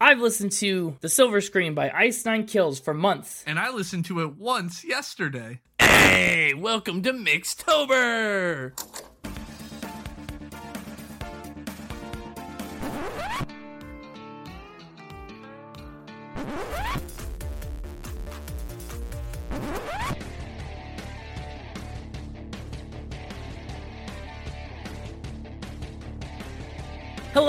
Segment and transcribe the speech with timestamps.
[0.00, 3.42] I've listened to The Silver Scream by Ice Nine Kills for months.
[3.48, 5.60] And I listened to it once yesterday.
[5.80, 8.74] Hey, welcome to Mixtober!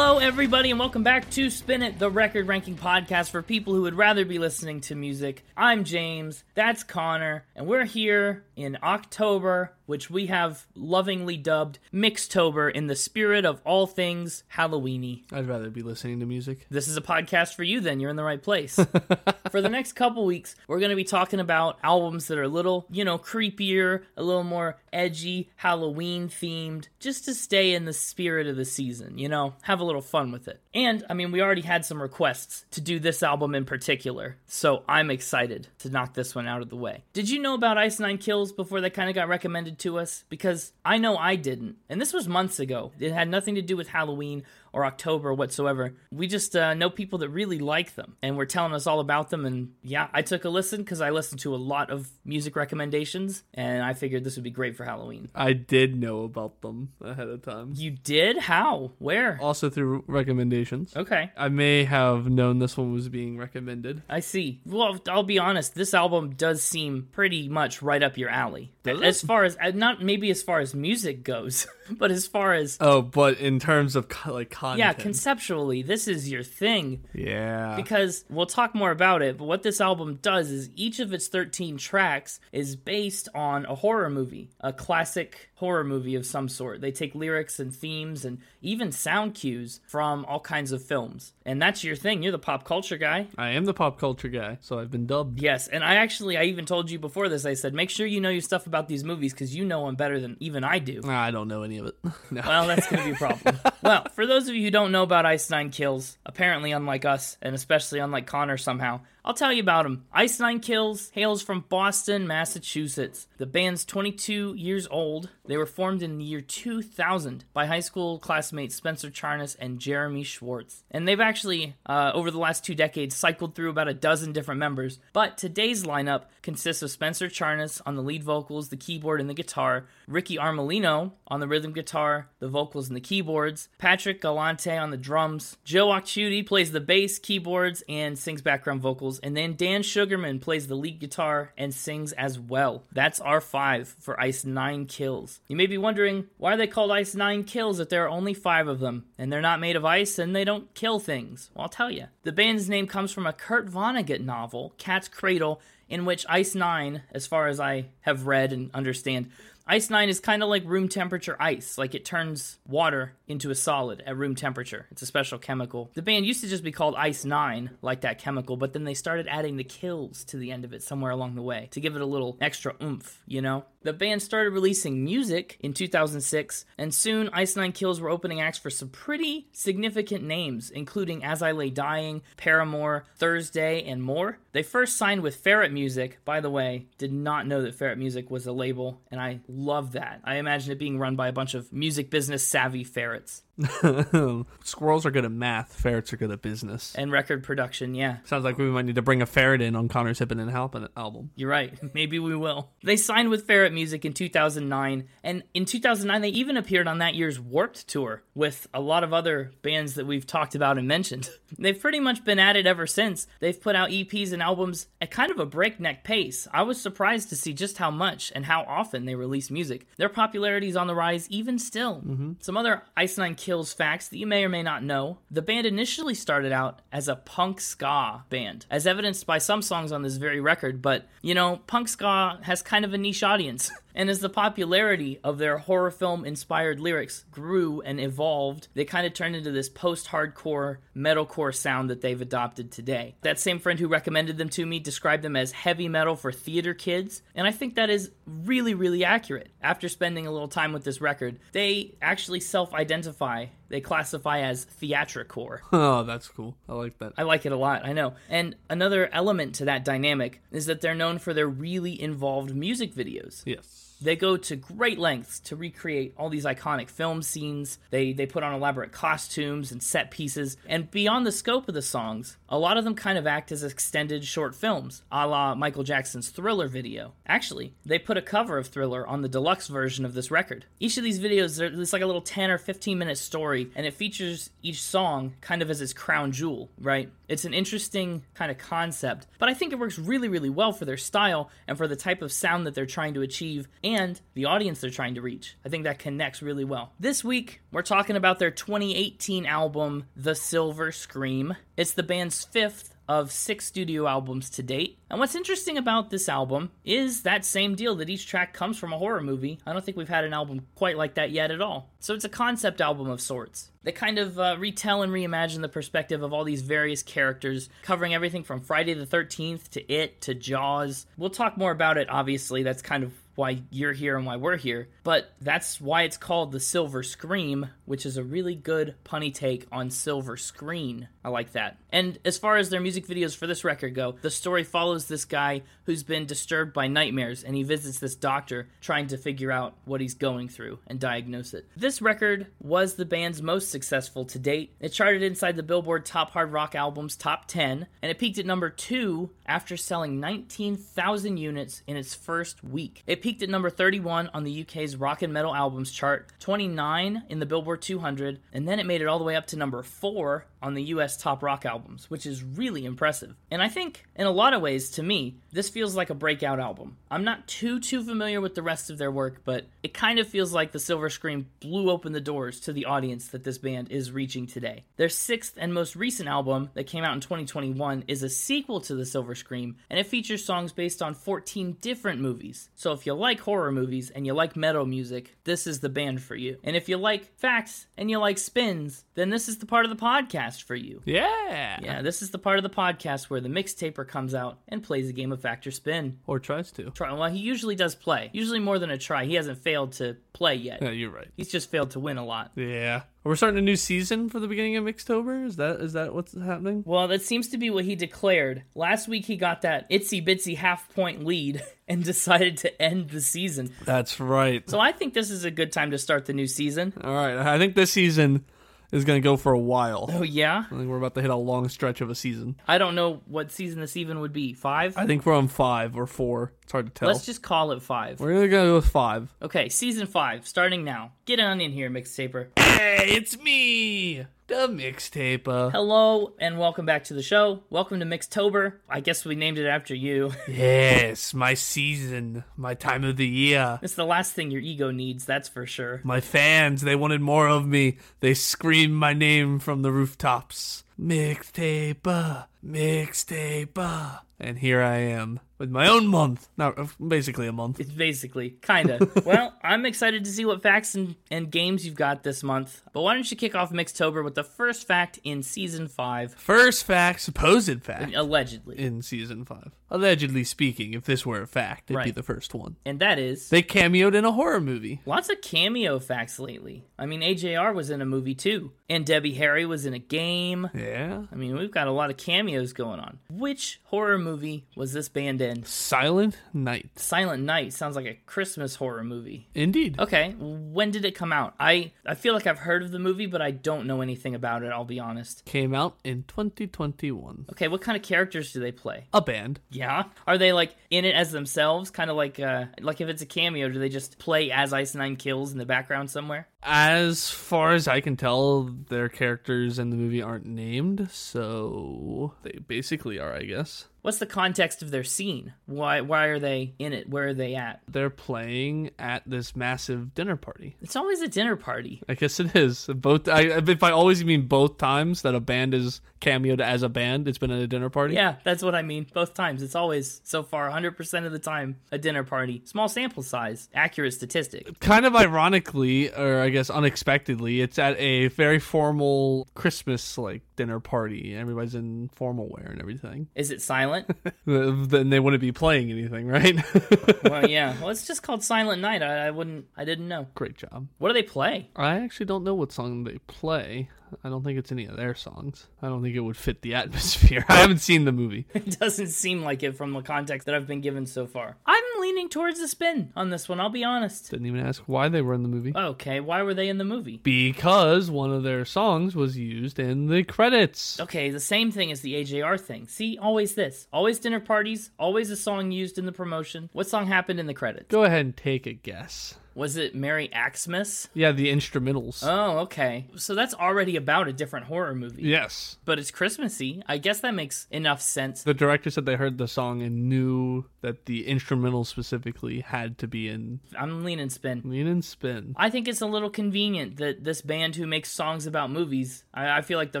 [0.08, 3.82] Hello, everybody, and welcome back to Spin It, the record ranking podcast for people who
[3.82, 5.44] would rather be listening to music.
[5.54, 12.70] I'm James, that's Connor, and we're here in October, which we have lovingly dubbed Mixtober
[12.70, 15.22] in the spirit of all things Halloweeny.
[15.32, 16.66] I'd rather be listening to music.
[16.68, 18.00] This is a podcast for you, then.
[18.00, 18.74] You're in the right place.
[19.50, 22.48] for the next couple weeks, we're going to be talking about albums that are a
[22.48, 27.92] little, you know, creepier, a little more edgy, Halloween themed, just to stay in the
[27.92, 30.60] spirit of the season, you know, have a little fun with it.
[30.74, 34.82] And, I mean, we already had some requests to do this album in particular, so
[34.88, 37.04] I'm excited to knock this one out of the way.
[37.12, 40.24] Did you know about Ice Nine Kills before they kind of got recommended to us?
[40.28, 42.92] Because I know I didn't, and this was months ago.
[42.98, 45.94] It had nothing to do with Halloween or October whatsoever.
[46.12, 49.30] We just uh, know people that really like them and were telling us all about
[49.30, 49.44] them.
[49.46, 53.42] And yeah, I took a listen because I listened to a lot of music recommendations
[53.54, 55.28] and I figured this would be great for Halloween.
[55.34, 57.72] I did know about them ahead of time.
[57.76, 58.38] You did?
[58.38, 58.92] How?
[58.98, 59.38] Where?
[59.40, 60.94] Also through recommendations.
[60.96, 61.30] Okay.
[61.36, 64.02] I may have known this one was being recommended.
[64.08, 64.60] I see.
[64.64, 68.72] Well, I'll be honest, this album does seem pretty much right up your alley.
[68.82, 69.26] Does as it?
[69.26, 73.02] far as, uh, not maybe as far as music goes, but as far as, Oh,
[73.02, 74.78] but in terms of like content.
[74.78, 77.04] yeah, conceptually, this is your thing.
[77.14, 77.76] yeah.
[77.76, 81.28] because we'll talk more about it, but what this album does is each of its
[81.28, 86.80] 13 tracks is based on a horror movie, a classic horror movie of some sort.
[86.80, 91.32] They take lyrics and themes and even sound cues from all kinds of films.
[91.44, 92.22] And that's your thing.
[92.22, 93.26] You're the pop culture guy.
[93.36, 95.40] I am the pop culture guy, so I've been dubbed.
[95.40, 97.44] Yes, and I actually I even told you before this.
[97.44, 99.96] I said make sure you know your stuff about these movies cuz you know them
[99.96, 101.02] better than even I do.
[101.04, 101.96] I don't know any of it.
[102.30, 102.42] no.
[102.46, 103.58] Well, that's going to be a problem.
[103.82, 107.36] well, for those of you who don't know about Ice Nine Kills, apparently unlike us,
[107.42, 110.06] and especially unlike Connor somehow, I'll tell you about them.
[110.10, 113.26] Ice Nine Kills hails from Boston, Massachusetts.
[113.36, 115.28] The band's 22 years old.
[115.44, 120.22] They were formed in the year 2000 by high school classmates Spencer Charnas and Jeremy
[120.22, 120.82] Schwartz.
[120.90, 124.60] And they've actually, uh, over the last two decades, cycled through about a dozen different
[124.60, 124.98] members.
[125.12, 129.34] But today's lineup consists of Spencer Charnas on the lead vocals, the keyboard, and the
[129.34, 134.90] guitar, Ricky Armellino on the rhythm guitar, the vocals, and the keyboards, Patrick Galante on
[134.90, 139.82] the drums, Joe Occhiuti plays the bass, keyboards, and sings background vocals, and then Dan
[139.82, 142.84] Sugarman plays the lead guitar and sings as well.
[142.92, 145.40] That's our five for Ice 9 Kills.
[145.48, 148.34] You may be wondering, why are they called Ice 9 Kills if there are only
[148.34, 151.50] five of them, and they're not made of ice and they don't kill things?
[151.54, 152.06] Well, I'll tell you.
[152.22, 157.02] The band's name comes from a Kurt Vonnegut novel, Cat's Cradle, in which Ice 9,
[157.12, 159.30] as far as I have read and understand,
[159.70, 163.54] Ice 9 is kind of like room temperature ice, like it turns water into a
[163.54, 164.86] solid at room temperature.
[164.90, 165.90] It's a special chemical.
[165.92, 168.94] The band used to just be called Ice 9, like that chemical, but then they
[168.94, 171.94] started adding the kills to the end of it somewhere along the way to give
[171.94, 173.66] it a little extra oomph, you know?
[173.82, 178.58] The band started releasing music in 2006, and soon Ice Nine Kills were opening acts
[178.58, 184.38] for some pretty significant names, including As I Lay Dying, Paramore, Thursday, and more.
[184.52, 188.30] They first signed with Ferret Music, by the way, did not know that Ferret Music
[188.30, 190.22] was a label, and I love that.
[190.24, 193.42] I imagine it being run by a bunch of music business savvy ferrets
[194.64, 195.74] Squirrels are good at math.
[195.74, 196.94] Ferrets are good at business.
[196.94, 198.18] and record production, yeah.
[198.24, 200.88] Sounds like we might need to bring a ferret in on Connor's Hippin' and Halpin
[200.96, 201.30] album.
[201.34, 201.72] You're right.
[201.94, 202.70] Maybe we will.
[202.82, 207.14] They signed with Ferret Music in 2009, and in 2009 they even appeared on that
[207.14, 211.28] year's Warped tour with a lot of other bands that we've talked about and mentioned.
[211.58, 213.26] They've pretty much been at it ever since.
[213.40, 216.46] They've put out EPs and albums at kind of a breakneck pace.
[216.52, 219.86] I was surprised to see just how much and how often they release music.
[219.96, 221.96] Their popularity is on the rise even still.
[221.96, 222.32] Mm-hmm.
[222.40, 225.16] Some other Ice Nine Kills facts that you may or may not know.
[225.30, 229.90] The band initially started out as a punk ska band, as evidenced by some songs
[229.90, 233.70] on this very record, but you know, punk ska has kind of a niche audience.
[233.98, 239.04] And as the popularity of their horror film inspired lyrics grew and evolved, they kind
[239.04, 243.16] of turned into this post hardcore, metalcore sound that they've adopted today.
[243.22, 246.74] That same friend who recommended them to me described them as heavy metal for theater
[246.74, 249.48] kids, and I think that is really, really accurate.
[249.60, 254.64] After spending a little time with this record, they actually self identify, they classify as
[254.80, 255.58] theatricore.
[255.88, 256.56] Oh, that's cool.
[256.68, 257.14] I like that.
[257.16, 258.14] I like it a lot, I know.
[258.28, 262.94] And another element to that dynamic is that they're known for their really involved music
[262.94, 263.42] videos.
[263.44, 263.87] Yes.
[264.00, 267.78] They go to great lengths to recreate all these iconic film scenes.
[267.90, 271.82] They they put on elaborate costumes and set pieces, and beyond the scope of the
[271.82, 275.82] songs, a lot of them kind of act as extended short films, a la Michael
[275.82, 277.12] Jackson's Thriller video.
[277.26, 280.64] Actually, they put a cover of Thriller on the deluxe version of this record.
[280.80, 283.94] Each of these videos, it's like a little 10 or 15 minute story, and it
[283.94, 287.10] features each song kind of as its crown jewel, right?
[287.28, 290.86] It's an interesting kind of concept, but I think it works really, really well for
[290.86, 294.46] their style and for the type of sound that they're trying to achieve and the
[294.46, 295.56] audience they're trying to reach.
[295.64, 296.92] I think that connects really well.
[296.98, 301.54] This week, we're talking about their 2018 album, The Silver Scream.
[301.76, 304.98] It's the band's fifth of six studio albums to date.
[305.10, 308.92] And what's interesting about this album is that same deal that each track comes from
[308.92, 309.58] a horror movie.
[309.66, 311.90] I don't think we've had an album quite like that yet at all.
[312.00, 313.70] So it's a concept album of sorts.
[313.82, 318.12] They kind of uh, retell and reimagine the perspective of all these various characters, covering
[318.12, 321.06] everything from Friday the 13th to It to Jaws.
[321.16, 322.62] We'll talk more about it, obviously.
[322.62, 324.88] That's kind of why you're here and why we're here.
[325.04, 329.64] But that's why it's called the Silver Scream, which is a really good punny take
[329.70, 331.08] on silver screen.
[331.24, 331.78] I like that.
[331.90, 335.24] And as far as their music videos for this record go, the story follows this
[335.24, 339.72] guy who's been disturbed by nightmares and he visits this doctor trying to figure out
[339.86, 341.66] what he's going through and diagnose it.
[341.74, 344.74] This record was the band's most successful to date.
[344.80, 348.44] It charted inside the Billboard Top Hard Rock Albums Top 10 and it peaked at
[348.44, 353.02] number 2 after selling 19,000 units in its first week.
[353.06, 357.38] It peaked at number 31 on the UK's Rock and Metal Albums chart, 29 in
[357.38, 360.44] the Billboard 200, and then it made it all the way up to number 4
[360.62, 363.36] on the US Top Rock Albums, which is really impressive.
[363.50, 366.60] And I think, in a lot of ways, to me, this feels like a breakout
[366.60, 366.96] album.
[367.10, 370.28] I'm not too, too familiar with the rest of their work, but it kind of
[370.28, 373.90] feels like the Silver Scream blew open the doors to the audience that this band
[373.90, 374.84] is reaching today.
[374.96, 378.94] Their sixth and most recent album, that came out in 2021, is a sequel to
[378.94, 382.68] the Silver Scream, and it features songs based on 14 different movies.
[382.74, 386.22] So if you like horror movies and you like metal music, this is the band
[386.22, 386.58] for you.
[386.62, 389.90] And if you like facts and you like spins, then this is the part of
[389.90, 391.02] the podcast for you.
[391.04, 391.78] Yeah.
[391.82, 395.08] Yeah, this is the part of the podcast where the mixtaper comes out and plays
[395.08, 396.18] a game of fact or spin.
[396.26, 396.90] Or tries to.
[396.90, 398.30] Try, well, he usually does play.
[398.32, 399.24] Usually more than a try.
[399.24, 400.82] He hasn't failed to play yet.
[400.82, 401.28] Yeah, you're right.
[401.36, 402.52] He's just failed to win a lot.
[402.56, 403.02] Yeah.
[403.24, 405.44] We're starting a new season for the beginning of Mixtober.
[405.44, 406.82] Is that is that what's happening?
[406.86, 408.62] Well, that seems to be what he declared.
[408.74, 413.20] Last week he got that itsy bitsy half point lead and decided to end the
[413.20, 413.74] season.
[413.84, 414.68] That's right.
[414.70, 416.94] So I think this is a good time to start the new season.
[417.02, 417.36] All right.
[417.36, 418.44] I think this season
[418.92, 420.08] is going to go for a while.
[420.12, 420.64] Oh yeah?
[420.66, 422.56] I think we're about to hit a long stretch of a season.
[422.66, 424.54] I don't know what season this even would be.
[424.54, 424.96] 5?
[424.96, 426.52] I think we're on five or four.
[426.62, 427.08] It's hard to tell.
[427.08, 428.20] Let's just call it 5.
[428.20, 429.34] We're gonna go with five.
[429.42, 431.12] Okay, season 5 starting now.
[431.26, 432.48] Get on in here, mixtaper.
[432.58, 435.68] Hey, it's me, the mixtaper.
[435.68, 435.70] Uh.
[435.70, 437.62] Hello and welcome back to the show.
[437.70, 438.74] Welcome to Mixtober.
[438.88, 440.32] I guess we named it after you.
[440.48, 443.78] Yes, my season, my time of the year.
[443.82, 446.00] it's the last thing your ego needs, that's for sure.
[446.02, 447.98] My fans, they wanted more of me.
[448.20, 450.84] They screamed my name from the rooftops.
[450.98, 454.20] Mixtaper, mixtaper.
[454.40, 456.48] And here I am with my own month.
[456.56, 457.80] Not uh, basically a month.
[457.80, 459.08] It's basically, kinda.
[459.24, 462.82] well, I'm excited to see what facts and, and games you've got this month.
[462.92, 466.84] But why don't you kick off Mixtober with the first fact in season five, First
[466.84, 468.14] fact, supposed fact.
[468.14, 469.72] allegedly, In season five.
[469.90, 472.76] Allegedly speaking, if this were a fact, it'd be the first one.
[472.84, 475.00] and that is They cameoed in a horror movie.
[475.06, 476.84] lots of cameo facts lately.
[476.98, 480.68] I mean, AJR was in a movie too, and Debbie Harry was in a game.
[480.74, 481.22] Yeah.
[481.32, 483.18] I mean, we've got a lot of cameos going on.
[483.30, 485.47] Which horror movie was this band in?
[485.64, 486.90] Silent Night.
[486.96, 489.48] Silent Night sounds like a Christmas horror movie.
[489.54, 489.98] Indeed.
[489.98, 491.54] Okay, when did it come out?
[491.58, 494.62] I I feel like I've heard of the movie, but I don't know anything about
[494.62, 494.72] it.
[494.72, 495.44] I'll be honest.
[495.44, 497.46] Came out in 2021.
[497.52, 499.06] Okay, what kind of characters do they play?
[499.12, 499.60] A band.
[499.70, 501.90] Yeah, are they like in it as themselves?
[501.90, 504.94] Kind of like uh like if it's a cameo, do they just play as Ice
[504.94, 506.48] Nine Kills in the background somewhere?
[506.62, 512.58] As far as I can tell, their characters in the movie aren't named, so they
[512.66, 513.86] basically are, I guess.
[514.08, 515.52] What's the context of their scene?
[515.66, 517.10] Why why are they in it?
[517.10, 517.82] Where are they at?
[517.88, 520.78] They're playing at this massive dinner party.
[520.80, 522.02] It's always a dinner party.
[522.08, 522.86] I guess it is.
[522.86, 523.28] Both.
[523.28, 527.28] I, if I always mean both times that a band is cameoed as a band,
[527.28, 528.14] it's been at a dinner party.
[528.14, 529.06] Yeah, that's what I mean.
[529.12, 529.62] Both times.
[529.62, 532.62] It's always so far 100% of the time a dinner party.
[532.64, 534.80] Small sample size, accurate statistic.
[534.80, 540.80] Kind of ironically, or I guess unexpectedly, it's at a very formal Christmas like dinner
[540.80, 541.34] party.
[541.34, 543.28] Everybody's in formal wear and everything.
[543.34, 544.10] Is it silent?
[544.44, 546.56] then they wouldn't be playing anything, right?
[547.24, 547.76] well, yeah.
[547.78, 549.02] Well, it's just called Silent Night.
[549.02, 549.66] I, I wouldn't.
[549.76, 550.26] I didn't know.
[550.34, 550.88] Great job.
[550.98, 551.70] What do they play?
[551.76, 553.88] I actually don't know what song they play.
[554.24, 555.68] I don't think it's any of their songs.
[555.80, 557.44] I don't think it would fit the atmosphere.
[557.48, 558.46] I haven't seen the movie.
[558.52, 561.56] It doesn't seem like it from the context that I've been given so far.
[561.66, 563.60] I'm leaning towards the spin on this one.
[563.60, 564.30] I'll be honest.
[564.30, 565.72] Didn't even ask why they were in the movie.
[565.76, 567.20] Okay, why were they in the movie?
[567.22, 570.98] Because one of their songs was used in the credits.
[571.00, 572.88] Okay, the same thing as the AJR thing.
[572.88, 573.88] See, always this.
[573.92, 576.70] Always dinner parties, always a song used in the promotion.
[576.72, 577.88] What song happened in the credits?
[577.88, 579.34] Go ahead and take a guess.
[579.58, 581.08] Was it Merry Xmas?
[581.14, 582.22] Yeah, the instrumentals.
[582.24, 583.06] Oh, okay.
[583.16, 585.22] So that's already about a different horror movie.
[585.24, 585.76] yes.
[585.84, 586.80] But it's Christmassy.
[586.86, 588.44] I guess that makes enough sense.
[588.44, 593.08] The director said they heard the song and knew that the instrumental specifically had to
[593.08, 594.62] be in I'm leaning spin.
[594.64, 595.54] Lean and Spin.
[595.56, 599.58] I think it's a little convenient that this band who makes songs about movies, I,
[599.58, 600.00] I feel like the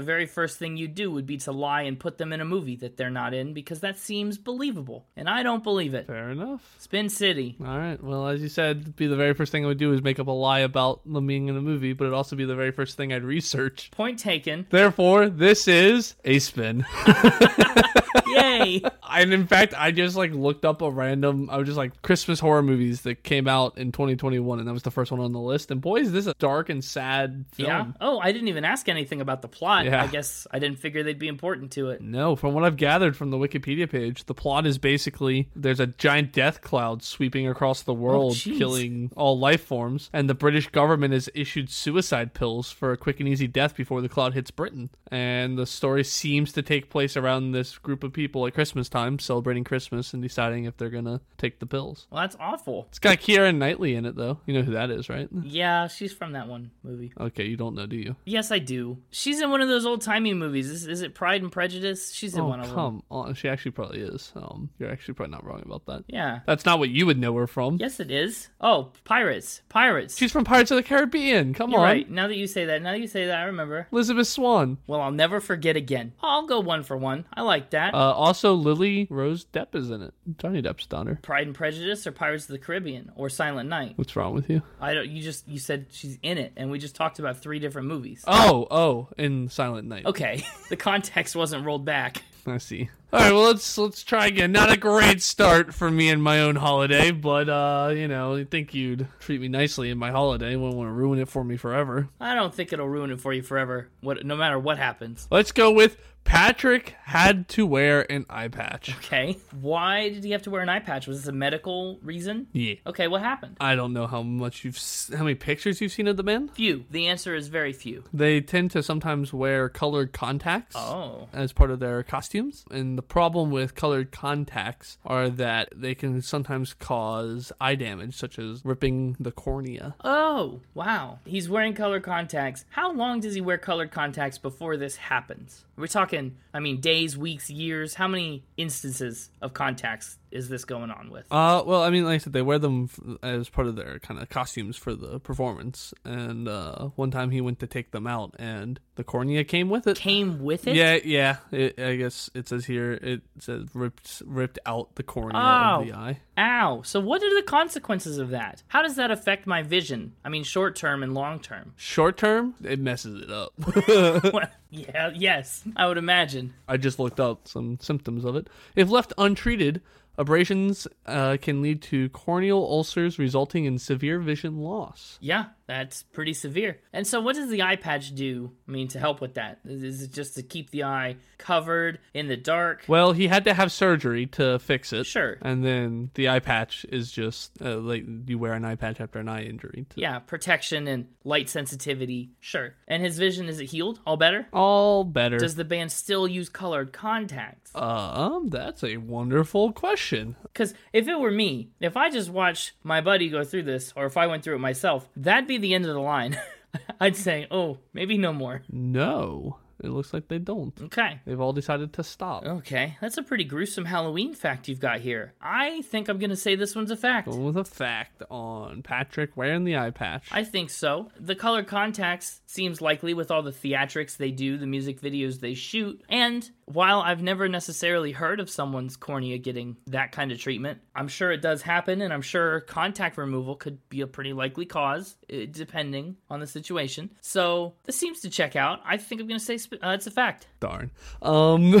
[0.00, 2.76] very first thing you'd do would be to lie and put them in a movie
[2.76, 5.06] that they're not in because that seems believable.
[5.16, 6.06] And I don't believe it.
[6.06, 6.76] Fair enough.
[6.78, 7.56] Spin City.
[7.60, 8.00] All right.
[8.00, 10.26] Well, as you said, be the very first thing I would do is make up
[10.26, 12.96] a lie about them being in the movie, but it'd also be the very first
[12.96, 13.90] thing I'd research.
[13.90, 14.66] Point taken.
[14.70, 16.84] Therefore, this is a spin.
[18.28, 18.82] Yay!
[19.10, 21.48] and in fact, I just like looked up a random.
[21.50, 24.82] I was just like Christmas horror movies that came out in 2021, and that was
[24.82, 25.70] the first one on the list.
[25.70, 27.68] And boy, is this a dark and sad film.
[27.68, 27.86] yeah.
[28.00, 29.84] Oh, I didn't even ask anything about the plot.
[29.84, 30.02] Yeah.
[30.02, 32.00] I guess I didn't figure they'd be important to it.
[32.00, 35.86] No, from what I've gathered from the Wikipedia page, the plot is basically there's a
[35.86, 38.58] giant death cloud sweeping across the oh, world, jeez.
[38.58, 43.20] killing all life forms, and the British government has issued suicide pills for a quick
[43.20, 44.90] and easy death before the cloud hits Britain.
[45.10, 49.18] And the story seems to take place around this group of people at Christmas time,
[49.20, 52.08] celebrating Christmas and deciding if they're gonna take the pills.
[52.10, 52.86] Well, that's awful.
[52.88, 54.38] It's got Keira Knightley in it, though.
[54.44, 55.28] You know who that is, right?
[55.44, 57.12] Yeah, she's from that one movie.
[57.20, 58.16] Okay, you don't know, do you?
[58.24, 58.98] Yes, I do.
[59.10, 60.68] She's in one of those old timey movies.
[60.68, 62.12] Is, is it Pride and Prejudice?
[62.12, 62.74] She's in Oh, one of them.
[62.74, 63.34] come on.
[63.34, 64.32] She actually probably is.
[64.34, 66.02] Um, you're actually probably not wrong about that.
[66.08, 66.40] Yeah.
[66.46, 67.76] That's not what you would know her from.
[67.78, 68.48] Yes, it is.
[68.60, 69.62] Oh, Pirates.
[69.68, 70.16] Pirates.
[70.16, 71.54] She's from Pirates of the Caribbean.
[71.54, 71.86] Come You're on.
[71.86, 72.10] right.
[72.10, 73.86] Now that you say that, now that you say that, I remember.
[73.92, 74.78] Elizabeth Swann.
[74.88, 76.12] Well, I'll never forget again.
[76.22, 77.26] I'll go one for one.
[77.32, 77.94] I like that.
[77.94, 80.14] Uh, Uh, also, Lily Rose Depp is in it.
[80.38, 81.18] Johnny Depp's daughter.
[81.20, 83.92] Pride and Prejudice or Pirates of the Caribbean or Silent Night.
[83.96, 84.62] What's wrong with you?
[84.80, 85.10] I don't.
[85.10, 88.24] You just you said she's in it, and we just talked about three different movies.
[88.26, 90.06] Oh, oh, in Silent Night.
[90.06, 92.22] Okay, the context wasn't rolled back.
[92.46, 92.88] I see.
[93.10, 94.52] All right, well let's let's try again.
[94.52, 98.44] Not a great start for me and my own holiday, but uh, you know, I
[98.44, 100.56] think you'd treat me nicely in my holiday.
[100.56, 102.08] Wouldn't want to ruin it for me forever.
[102.20, 103.88] I don't think it'll ruin it for you forever.
[104.02, 105.26] What, no matter what happens.
[105.30, 108.94] Let's go with Patrick had to wear an eye patch.
[108.98, 111.06] Okay, why did he have to wear an eye patch?
[111.06, 112.48] Was this a medical reason?
[112.52, 112.74] Yeah.
[112.86, 113.56] Okay, what happened?
[113.62, 116.48] I don't know how much you've, s- how many pictures you've seen of the man.
[116.48, 116.84] Few.
[116.90, 118.04] The answer is very few.
[118.12, 120.76] They tend to sometimes wear colored contacts.
[120.76, 121.28] Oh.
[121.32, 122.66] as part of their costumes.
[122.70, 128.40] And the problem with colored contacts are that they can sometimes cause eye damage, such
[128.40, 129.94] as ripping the cornea.
[130.02, 131.20] Oh, wow.
[131.24, 132.64] He's wearing colored contacts.
[132.70, 135.64] How long does he wear colored contacts before this happens?
[135.78, 137.94] We're talking, I mean, days, weeks, years.
[137.94, 141.24] How many instances of contacts is this going on with?
[141.30, 142.90] Uh, well, I mean, like I said, they wear them
[143.22, 145.94] as part of their kind of costumes for the performance.
[146.04, 149.86] And uh, one time he went to take them out, and the cornea came with
[149.86, 149.96] it.
[149.96, 150.74] Came with it?
[150.76, 151.36] Yeah, yeah.
[151.52, 155.80] It, I guess it says here it says ripped ripped out the cornea Oh.
[155.80, 156.20] of the eye.
[156.36, 156.82] Ow.
[156.82, 158.62] So, what are the consequences of that?
[158.68, 160.12] How does that affect my vision?
[160.24, 161.72] I mean, short term and long term.
[161.76, 163.52] Short term, it messes it up.
[164.32, 166.54] Well, yeah, yes, I would imagine.
[166.66, 168.48] I just looked up some symptoms of it.
[168.76, 169.80] If left untreated,
[170.16, 175.18] abrasions uh, can lead to corneal ulcers resulting in severe vision loss.
[175.20, 176.80] Yeah, that's pretty severe.
[176.92, 178.50] And so, what does the eye patch do?
[178.66, 179.60] I mean, to help with that?
[179.64, 182.82] Is it just to keep the eye covered in the dark?
[182.88, 185.04] Well, he had to have surgery to fix it.
[185.04, 185.38] Sure.
[185.42, 189.20] And then the eye patch is just uh, like you wear an eye patch after
[189.20, 189.86] an eye injury.
[189.90, 192.30] to- Yeah, protection and light sensitivity.
[192.40, 192.74] Sure.
[192.88, 194.00] And his vision is it healed?
[194.06, 194.46] All better?
[194.52, 195.38] All better.
[195.38, 197.70] Does the band still use colored contacts?
[197.74, 200.34] um, that's a wonderful question.
[200.42, 204.06] Because if it were me, if I just watched my buddy go through this, or
[204.06, 206.40] if I went through it myself, that'd be the end of the line.
[207.00, 208.62] I'd say, oh, maybe no more.
[208.70, 210.78] No, it looks like they don't.
[210.82, 211.20] Okay.
[211.24, 212.44] They've all decided to stop.
[212.44, 215.34] Okay, that's a pretty gruesome Halloween fact you've got here.
[215.40, 217.28] I think I'm going to say this one's a fact.
[217.28, 220.28] Going with a fact on Patrick wearing the eye patch.
[220.32, 221.10] I think so.
[221.18, 225.54] The color contacts seems likely with all the theatrics they do, the music videos they
[225.54, 230.80] shoot, and while I've never necessarily heard of someone's cornea getting that kind of treatment,
[230.94, 234.66] I'm sure it does happen, and I'm sure contact removal could be a pretty likely
[234.66, 237.10] cause, eh, depending on the situation.
[237.20, 238.80] So this seems to check out.
[238.84, 240.46] I think I'm going to say sp- uh, it's a fact.
[240.60, 240.90] Darn.
[241.22, 241.80] Um,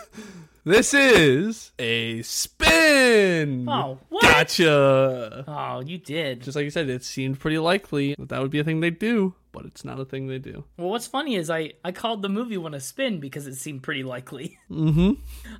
[0.64, 3.68] this is a spin.
[3.68, 4.22] Oh, what?
[4.22, 5.44] Gotcha.
[5.46, 6.42] Oh, you did.
[6.42, 8.98] Just like you said, it seemed pretty likely that that would be a thing they'd
[8.98, 9.34] do.
[9.56, 10.64] But it's not a thing they do.
[10.76, 13.82] Well, what's funny is I, I called the movie one a spin because it seemed
[13.82, 14.58] pretty likely.
[14.68, 15.12] Mm-hmm.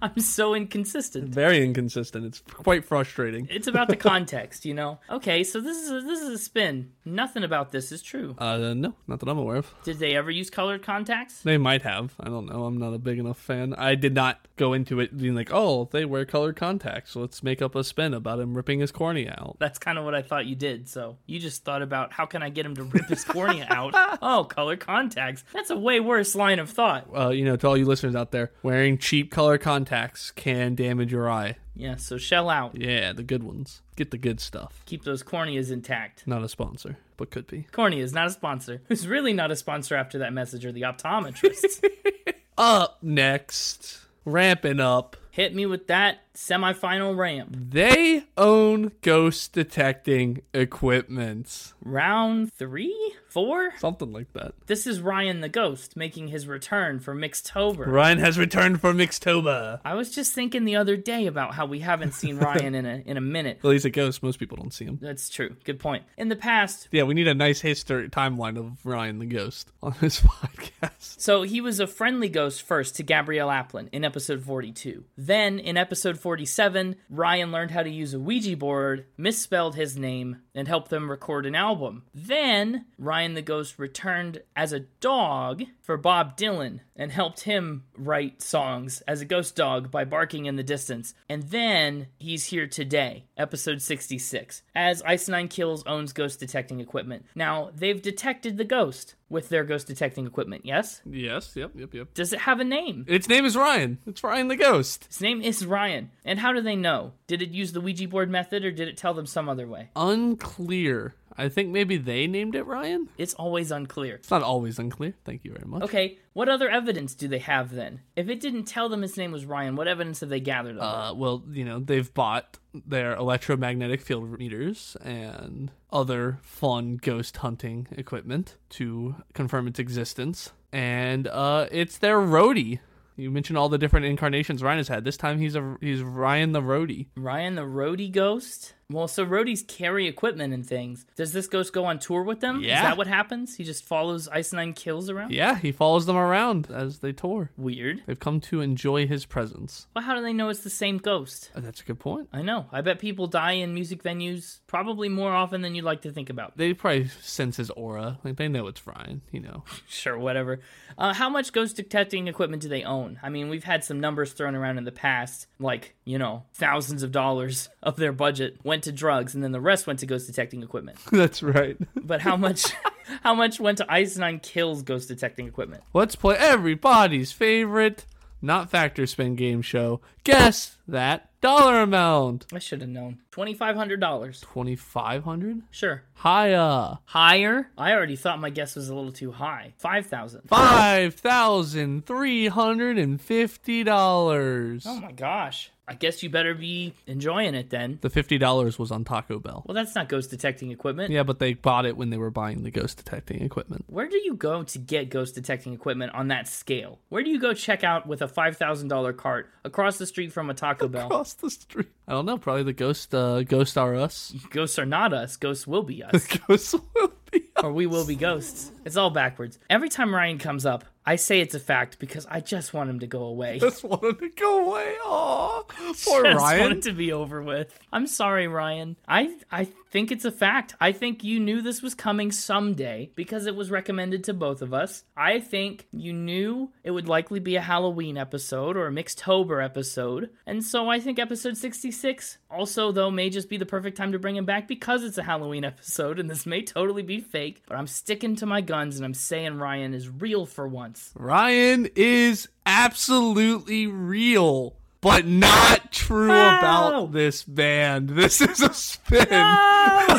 [0.02, 1.28] I'm so inconsistent.
[1.28, 2.26] Very inconsistent.
[2.26, 3.46] It's quite frustrating.
[3.50, 4.98] It's about the context, you know.
[5.08, 6.90] Okay, so this is a, this is a spin.
[7.04, 8.34] Nothing about this is true.
[8.36, 9.72] Uh, no, not that I'm aware of.
[9.84, 11.40] Did they ever use colored contacts?
[11.42, 12.14] They might have.
[12.18, 12.64] I don't know.
[12.64, 13.74] I'm not a big enough fan.
[13.74, 17.12] I did not go into it being like, oh, they wear colored contacts.
[17.12, 19.56] So let's make up a spin about him ripping his cornea out.
[19.60, 20.88] That's kind of what I thought you did.
[20.88, 23.86] So you just thought about how can I get him to rip his cornea out?
[23.95, 25.45] Oh, color contacts.
[25.52, 27.09] That's a way worse line of thought.
[27.14, 31.12] Uh, you know, to all you listeners out there, wearing cheap color contacts can damage
[31.12, 31.57] your eye.
[31.75, 32.81] Yeah, so shell out.
[32.81, 33.83] Yeah, the good ones.
[33.97, 34.83] Get the good stuff.
[34.87, 36.26] Keep those corneas intact.
[36.26, 37.66] Not a sponsor, but could be.
[37.73, 38.81] Cornea is not a sponsor.
[38.88, 41.85] Who's really not a sponsor after that message are the optometrists.
[42.59, 45.16] Up next, ramping up.
[45.31, 47.55] Hit me with that semifinal ramp.
[47.55, 51.75] They own ghost detecting equipment.
[51.85, 53.12] Round three?
[53.37, 53.75] Four?
[53.81, 54.55] Something like that.
[54.66, 57.87] This is Ryan the Ghost making his return for Mixtober.
[57.87, 59.78] Ryan has returned for Mixtober.
[59.85, 63.02] I was just thinking the other day about how we haven't seen Ryan in a
[63.05, 63.59] in a minute.
[63.61, 64.23] Well, he's a ghost.
[64.23, 64.99] Most people don't see him.
[65.02, 65.55] That's true.
[65.64, 66.05] Good point.
[66.16, 69.95] In the past, Yeah, we need a nice history timeline of Ryan the ghost on
[70.00, 71.21] this podcast.
[71.21, 75.05] so he was a friendly ghost first to Gabrielle Aplin in episode 42.
[75.19, 80.38] Then in episode 47, Ryan learned how to use a Ouija board, misspelled his name,
[80.55, 82.05] and helped them record an album.
[82.14, 88.42] Then Ryan the Ghost returned as a dog for Bob Dylan and helped him write
[88.42, 91.14] songs as a ghost dog by barking in the distance.
[91.28, 97.26] And then he's here today, episode 66, as Ice Nine Kills owns ghost detecting equipment.
[97.35, 101.02] Now, they've detected the ghost with their ghost detecting equipment, yes?
[101.04, 102.14] Yes, yep, yep, yep.
[102.14, 103.04] Does it have a name?
[103.09, 103.99] Its name is Ryan.
[104.06, 105.06] It's Ryan the ghost.
[105.09, 106.11] His name is Ryan.
[106.25, 107.12] And how do they know?
[107.26, 109.90] Did it use the Ouija board method or did it tell them some other way?
[109.97, 111.14] Unclear.
[111.38, 113.09] I think maybe they named it Ryan.
[113.19, 114.16] It's always unclear.
[114.16, 115.14] It's not always unclear.
[115.25, 115.83] Thank you very much.
[115.83, 118.00] Okay, what other evidence do they have then?
[118.14, 121.12] If it didn't tell them his name was Ryan, what evidence have they gathered of?
[121.12, 127.87] Uh, well, you know, they've bought their electromagnetic field meters and other fun ghost hunting
[127.93, 130.52] equipment to confirm its existence.
[130.73, 132.81] And uh, it's their roadie.
[133.16, 135.05] You mentioned all the different incarnations Ryan has had.
[135.05, 137.07] This time he's a he's Ryan the roadie.
[137.16, 138.75] Ryan the roadie ghost?
[138.88, 141.07] Well, so roadies carry equipment and things.
[141.16, 142.61] Does this ghost go on tour with them?
[142.61, 142.83] Is Yeah.
[142.83, 143.57] that what happens?
[143.57, 145.33] He just follows Ice Nine Kills around?
[145.33, 147.51] Yeah, he follows them around as they tour.
[147.57, 148.03] Weird.
[148.07, 149.88] They've come to enjoy his presence.
[149.94, 151.51] Well, how do they know it's the same ghost?
[151.53, 152.29] Uh, That's a good point.
[152.33, 152.66] I know.
[152.70, 156.31] I bet people die in music venues probably more often than you'd like to think
[156.31, 156.57] about.
[156.57, 158.18] They probably sense his aura.
[158.22, 159.64] Like they know it's Ryan, you know.
[159.88, 160.61] Sure, whatever.
[160.99, 163.18] Uh, how much ghost detecting equipment do they own?
[163.22, 167.03] I mean, we've had some numbers thrown around in the past, like, you know, thousands
[167.03, 170.26] of dollars of their budget went to drugs and then the rest went to ghost
[170.26, 170.98] detecting equipment.
[171.10, 171.78] That's right.
[171.94, 172.66] But how much
[173.22, 175.82] how much went to Ice Nine Kills ghost detecting equipment?
[175.94, 178.04] Let's play everybody's favorite
[178.42, 180.02] not factor spin game show.
[180.24, 182.44] Guess that dollar amount.
[182.52, 183.22] I should have known.
[183.32, 184.42] $2500.
[184.42, 185.62] Twenty five hundred.
[185.70, 186.02] Sure.
[186.12, 186.98] Higher.
[187.06, 187.70] Higher?
[187.78, 189.72] I already thought my guess was a little too high.
[189.78, 190.42] 5000.
[190.48, 194.84] Five thousand three hundred and fifty dollars.
[194.86, 195.70] Oh my gosh.
[195.88, 197.99] I guess you better be enjoying it then.
[198.01, 199.62] The fifty dollars was on Taco Bell.
[199.66, 201.11] Well, that's not ghost detecting equipment.
[201.12, 203.85] Yeah, but they bought it when they were buying the ghost detecting equipment.
[203.87, 206.99] Where do you go to get ghost detecting equipment on that scale?
[207.09, 210.55] Where do you go check out with a $5,000 cart across the street from a
[210.55, 211.07] Taco Bell?
[211.07, 211.88] Across the street.
[212.09, 212.38] I don't know.
[212.38, 213.14] Probably the ghost.
[213.14, 214.35] Uh, ghost are us.
[214.51, 216.27] Ghosts are not us, ghosts will be us.
[216.49, 217.14] Ghosts will be.
[217.62, 218.70] or we will be ghosts.
[218.84, 219.58] It's all backwards.
[219.70, 223.00] Every time Ryan comes up, I say it's a fact because I just want him
[223.00, 223.58] to go away.
[223.60, 224.96] Just want him to go away.
[225.04, 226.72] Aw, poor just want Ryan.
[226.72, 227.78] it to be over with.
[227.92, 228.96] I'm sorry, Ryan.
[229.06, 230.75] I I think it's a fact.
[230.81, 234.75] I think you knew this was coming someday because it was recommended to both of
[234.75, 235.05] us.
[235.16, 240.31] I think you knew it would likely be a Halloween episode or a Mixtober episode.
[240.46, 244.18] And so I think episode 66 also though may just be the perfect time to
[244.18, 247.77] bring him back because it's a Halloween episode and this may totally be fake, but
[247.77, 251.12] I'm sticking to my guns and I'm saying Ryan is real for once.
[251.16, 258.09] Ryan is absolutely real, but not true about this band.
[258.09, 259.25] This is a spin.
[259.31, 260.19] No!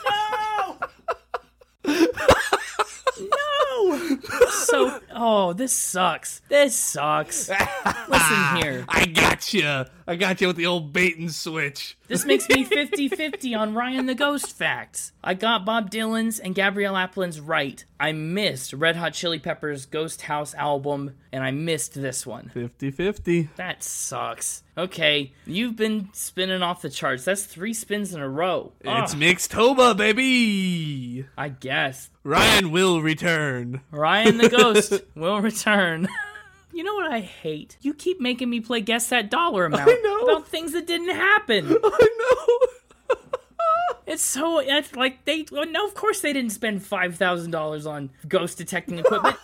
[1.84, 1.98] no!
[3.20, 4.18] No!
[4.48, 6.40] So, Oh, this sucks.
[6.48, 7.48] This sucks.
[7.48, 8.84] Listen here.
[8.88, 9.84] I got you.
[10.06, 11.98] I got you with the old bait and switch.
[12.06, 15.12] This makes me 50 50 on Ryan the Ghost facts.
[15.22, 17.84] I got Bob Dylan's and Gabrielle Aplin's right.
[18.00, 22.48] I missed Red Hot Chili Peppers' Ghost House album, and I missed this one.
[22.54, 23.50] 50 50.
[23.56, 24.62] That sucks.
[24.78, 27.24] Okay, you've been spinning off the charts.
[27.24, 28.72] That's three spins in a row.
[28.80, 31.26] It's Ugh, Mixtoba, baby.
[31.36, 32.08] I guess.
[32.22, 33.80] Ryan will return.
[33.90, 36.08] Ryan the Ghost will return.
[36.70, 37.76] You know what I hate?
[37.80, 40.18] You keep making me play guess that dollar amount I know.
[40.20, 41.66] about things that didn't happen.
[41.82, 43.16] I know.
[44.06, 47.84] It's so it's like they well, no, of course they didn't spend five thousand dollars
[47.84, 49.36] on ghost detecting equipment.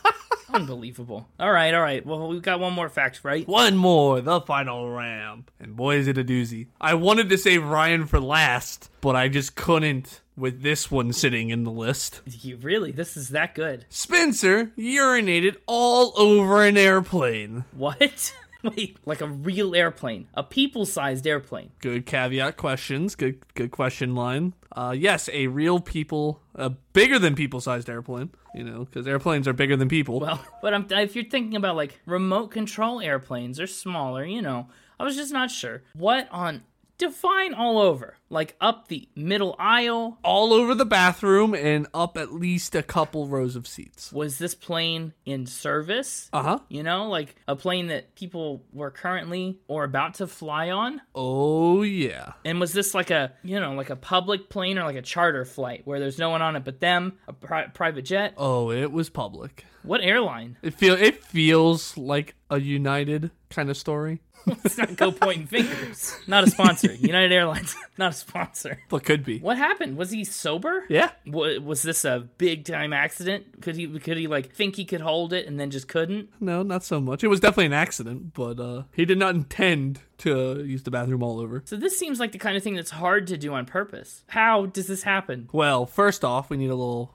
[0.49, 1.29] Unbelievable.
[1.39, 2.05] All right, all right.
[2.07, 3.47] Well, we've got one more fact, right?
[3.47, 5.51] One more, the final ramp.
[5.61, 6.69] And boy, is it a doozy.
[6.81, 11.51] I wanted to save Ryan for last, but I just couldn't with this one sitting
[11.51, 12.21] in the list.
[12.27, 12.91] You really?
[12.91, 13.87] This is that good?
[13.89, 17.65] Spencer urinated all over an airplane.
[17.73, 18.35] What?
[18.65, 21.71] Wait, like a real airplane, a people-sized airplane.
[21.81, 23.15] Good caveat questions.
[23.15, 24.55] Good good question line.
[24.73, 28.31] Uh, yes, a real people, a bigger than people-sized airplane.
[28.55, 30.19] You know, because airplanes are bigger than people.
[30.19, 34.25] Well, but I'm, if you're thinking about like remote control airplanes, they're smaller.
[34.25, 34.69] You know,
[34.99, 35.83] I was just not sure.
[35.93, 36.63] What on
[36.99, 38.17] define all over?
[38.31, 40.19] Like up the middle aisle?
[40.25, 44.13] all over the bathroom and up at least a couple rows of seats.
[44.13, 46.29] Was this plane in service?
[46.33, 46.59] Uh huh.
[46.69, 51.01] You know, like a plane that people were currently or about to fly on?
[51.15, 52.33] Oh yeah.
[52.45, 55.45] And was this like a, you know, like a public plane or like a charter
[55.45, 58.35] flight where there's no one on it but them, a pri- private jet?
[58.37, 59.65] Oh, it was public.
[59.83, 60.57] What airline?
[60.63, 66.15] It feel it feels like a United kind of story, Let's not go pointing fingers.
[66.27, 66.93] Not a sponsor.
[66.99, 68.79] United Airlines, not a sponsor.
[68.91, 69.39] but could be.
[69.39, 69.97] What happened?
[69.97, 70.85] Was he sober?
[70.91, 71.13] Yeah.
[71.27, 73.63] Wa- Was this a big time accident?
[73.63, 76.29] Could he could he like think he could hold it and then just couldn't?
[76.41, 77.25] No, not so much.
[77.25, 81.23] It was definitely an accident, but uh, he did not intend to use the bathroom
[81.23, 81.63] all over.
[81.65, 84.25] So this seems like the kind of thing that's hard to do on purpose.
[84.29, 85.49] How does this happen?
[85.53, 87.15] Well, first off, we need a little,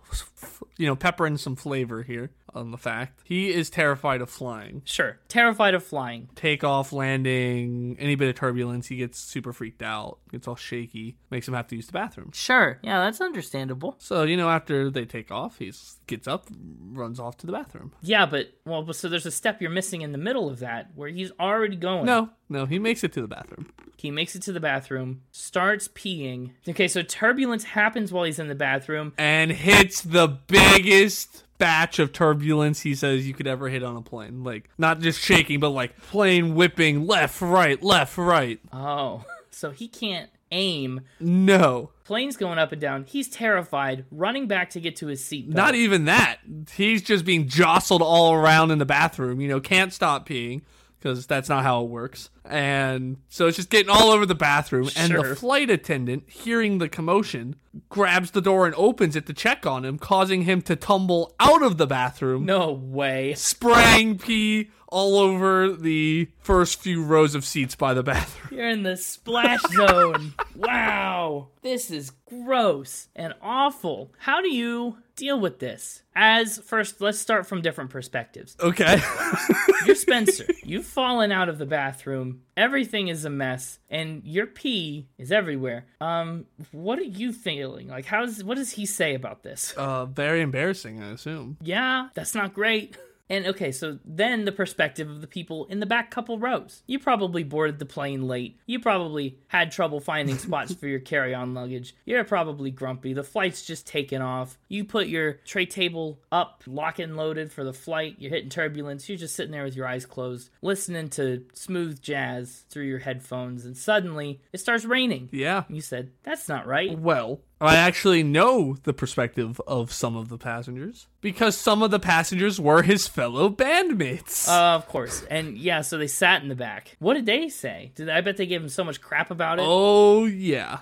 [0.78, 4.82] you know, pepper in some flavor here on the fact he is terrified of flying.
[4.84, 6.28] Sure, terrified of flying.
[6.36, 11.48] takeoff, landing, any bit of turbulence, he gets super freaked out, gets all shaky, makes
[11.48, 12.32] him have to use the bathroom.
[12.34, 13.96] Sure, yeah, that's understandable.
[14.00, 15.72] So, you know, after they take off, he
[16.08, 16.48] gets up,
[16.92, 17.94] runs off to the bathroom.
[18.02, 21.10] Yeah, but well, so there's a step you're missing in the middle of that where
[21.10, 22.06] he's already going.
[22.06, 23.72] No, no, he makes it to the bathroom.
[24.00, 26.52] He makes it to the bathroom, starts peeing.
[26.70, 29.12] Okay, so turbulence happens while he's in the bathroom.
[29.18, 34.02] And hits the biggest batch of turbulence he says you could ever hit on a
[34.02, 34.46] plane.
[34.46, 38.62] Like, not just shaking, but like plane whipping left, right, left, right.
[38.72, 41.02] Oh, so he can't aim.
[41.20, 43.04] No, Plane's going up and down.
[43.04, 45.50] He's terrified, running back to get to his seat.
[45.50, 46.38] not even that.
[46.74, 49.42] He's just being jostled all around in the bathroom.
[49.42, 50.62] You know, can't stop peeing
[51.00, 52.30] because that's not how it works.
[52.46, 54.90] And so it's just getting all over the bathroom.
[54.98, 55.30] And Sure.
[55.30, 57.56] the flight attendant, hearing the commotion,
[57.90, 61.62] grabs the door and opens it to check on him, causing him to tumble out
[61.64, 63.34] of the bathroom, No way.
[63.36, 68.58] spraying pee all over the first few rows of seats by the bathroom.
[68.60, 70.34] You're in the splash zone.
[70.56, 71.47] Wow.
[71.62, 74.12] This is gross and awful.
[74.17, 76.02] How do you deal with this?
[76.15, 78.56] As first, let's start from different perspectives.
[78.60, 78.99] Okay.
[79.86, 80.45] You're Spencer.
[80.63, 82.41] You've fallen out of the bathroom.
[82.58, 85.86] Everything is a mess, and your pee is everywhere.
[86.02, 87.88] Um, what are you feeling?
[87.88, 89.73] Like, how's what does he say about this?
[89.78, 91.58] uh, very embarrassing, I assume.
[91.62, 92.97] Yeah, that's not great.
[93.30, 96.82] And okay, so then the perspective of the people in the back couple rows.
[96.88, 98.60] You probably boarded the plane late.
[98.65, 101.96] You probably had trouble finding spots for your carry on luggage.
[102.06, 103.13] You're probably grumpy.
[103.13, 104.58] The flight's just taken off.
[104.68, 108.15] You put your tray table up, lock and loaded for the flight.
[108.18, 109.08] You're hitting turbulence.
[109.08, 113.65] You're just sitting there with your eyes closed, listening to smooth jazz through your headphones.
[113.65, 115.30] And suddenly it starts raining.
[115.32, 115.63] Yeah.
[115.70, 116.98] You said, That's not right.
[116.98, 122.00] Well, I actually know the perspective of some of the passengers because some of the
[122.00, 124.48] passengers were his fellow bandmates.
[124.48, 125.24] Uh, of course.
[125.30, 126.95] And yeah, so they sat in the back.
[127.00, 127.91] What did they say?
[127.95, 129.65] Did I bet they gave him so much crap about it?
[129.65, 130.80] oh yeah.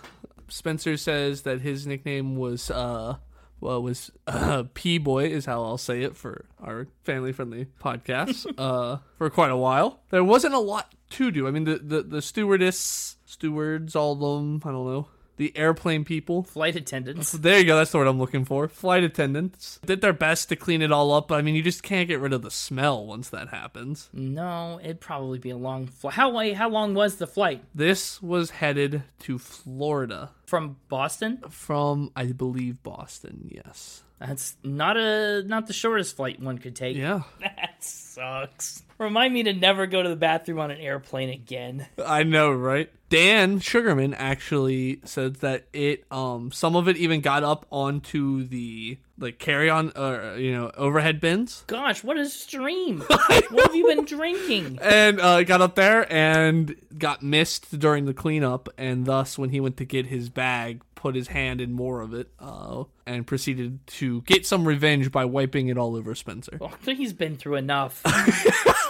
[0.50, 3.18] Spencer says that his nickname was uh
[3.60, 8.46] well was uh P boy is how I'll say it for our family friendly podcast.
[8.58, 10.02] uh for quite a while.
[10.12, 11.48] There wasn't a lot to do.
[11.48, 15.08] I mean the the, the stewardess stewards all of them, I don't know.
[15.38, 16.43] The airplane people.
[16.43, 17.32] Flight attendants.
[17.47, 17.78] There you go.
[17.78, 18.67] That's the word I'm looking for.
[18.67, 21.28] Flight attendants did their best to clean it all up.
[21.30, 24.10] But I mean, you just can't get rid of the smell once that happens.
[24.13, 26.13] No, it'd probably be a long flight.
[26.15, 31.39] How how long was the flight This was headed to Florida from Boston?
[31.50, 33.50] from, I believe, Boston.
[33.52, 34.04] Yes.
[34.19, 36.97] That's not a not the shortest flight one could take.
[36.97, 37.21] Yeah.
[37.39, 38.82] That sucks.
[38.97, 41.86] Remind me to never go to the bathroom on an airplane again.
[42.04, 42.89] I know, right?
[43.10, 48.98] Dan Sugarman actually said that it um some of it even got up onto the
[49.20, 53.00] like carry on uh you know overhead bins Gosh, what a stream!
[53.08, 54.80] what have you been drinking?
[54.82, 59.60] and uh got up there and got missed during the cleanup and thus when he
[59.60, 63.80] went to get his bag put his hand in more of it uh and proceeded
[63.88, 66.58] to get some revenge by wiping it all over Spencer.
[66.60, 68.02] Oh, he's been through enough.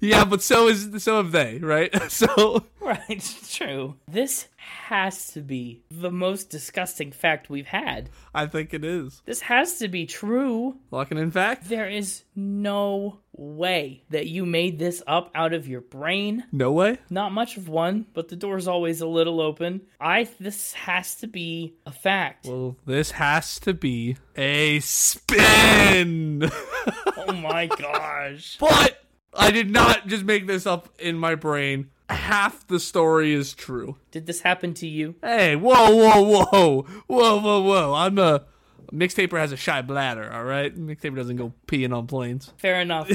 [0.00, 1.90] Yeah, but so is so have they, right?
[2.10, 3.96] So right, true.
[4.08, 8.10] This has to be the most disgusting fact we've had.
[8.34, 9.22] I think it is.
[9.24, 10.76] This has to be true.
[10.90, 11.68] Locking in fact?
[11.68, 16.44] There is no way that you made this up out of your brain.
[16.52, 16.98] No way.
[17.10, 19.82] Not much of one, but the door's always a little open.
[20.00, 22.46] I this has to be a fact.
[22.46, 26.50] Well, this has to be a spin.
[27.16, 28.56] oh my gosh.
[28.58, 29.05] but
[29.38, 31.90] I did not just make this up in my brain.
[32.08, 33.96] Half the story is true.
[34.10, 35.16] Did this happen to you?
[35.22, 37.94] Hey, whoa, whoa, whoa, whoa, whoa, whoa!
[37.94, 38.44] I'm a
[38.92, 40.32] mixtaper has a shy bladder.
[40.32, 42.52] All right, mixtaper doesn't go peeing on planes.
[42.58, 43.10] Fair enough.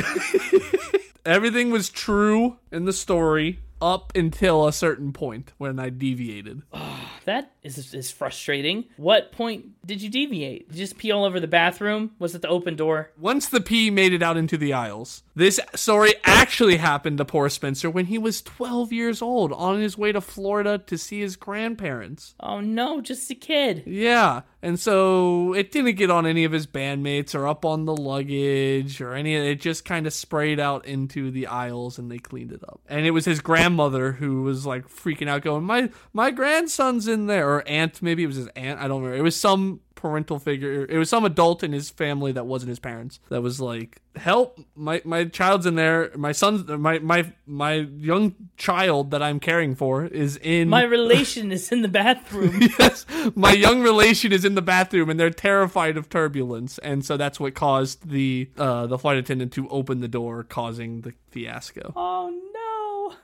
[1.25, 6.61] Everything was true in the story up until a certain point when I deviated.
[7.25, 8.85] that is is frustrating.
[8.97, 10.69] What point did you deviate?
[10.69, 12.11] Did you just pee all over the bathroom?
[12.19, 13.11] Was it the open door?
[13.19, 17.49] Once the pee made it out into the aisles, this story actually happened to poor
[17.49, 21.35] Spencer when he was 12 years old on his way to Florida to see his
[21.35, 22.35] grandparents.
[22.39, 23.83] Oh no, just a kid.
[23.85, 27.95] Yeah, and so it didn't get on any of his bandmates or up on the
[27.95, 32.51] luggage or any it just kind of sprayed out into the aisles and they cleaned
[32.51, 32.79] it up.
[32.87, 37.27] And it was his grandmother who was like freaking out going, "My my grandson's in
[37.27, 39.17] there." Or aunt, maybe it was his aunt, I don't remember.
[39.17, 40.85] It was some parental figure.
[40.89, 44.59] It was some adult in his family that wasn't his parents that was like, "Help!
[44.75, 46.11] My my child's in there.
[46.15, 51.51] My son's my my my young child that I'm caring for is in My relation
[51.51, 52.59] is in the bathroom.
[52.79, 57.15] yes, my young relation is in the bathroom and they're terrified of turbulence, and so
[57.15, 61.93] that's what caused the uh, the flight attendant to open the door, causing the fiasco.
[61.95, 62.50] Oh no,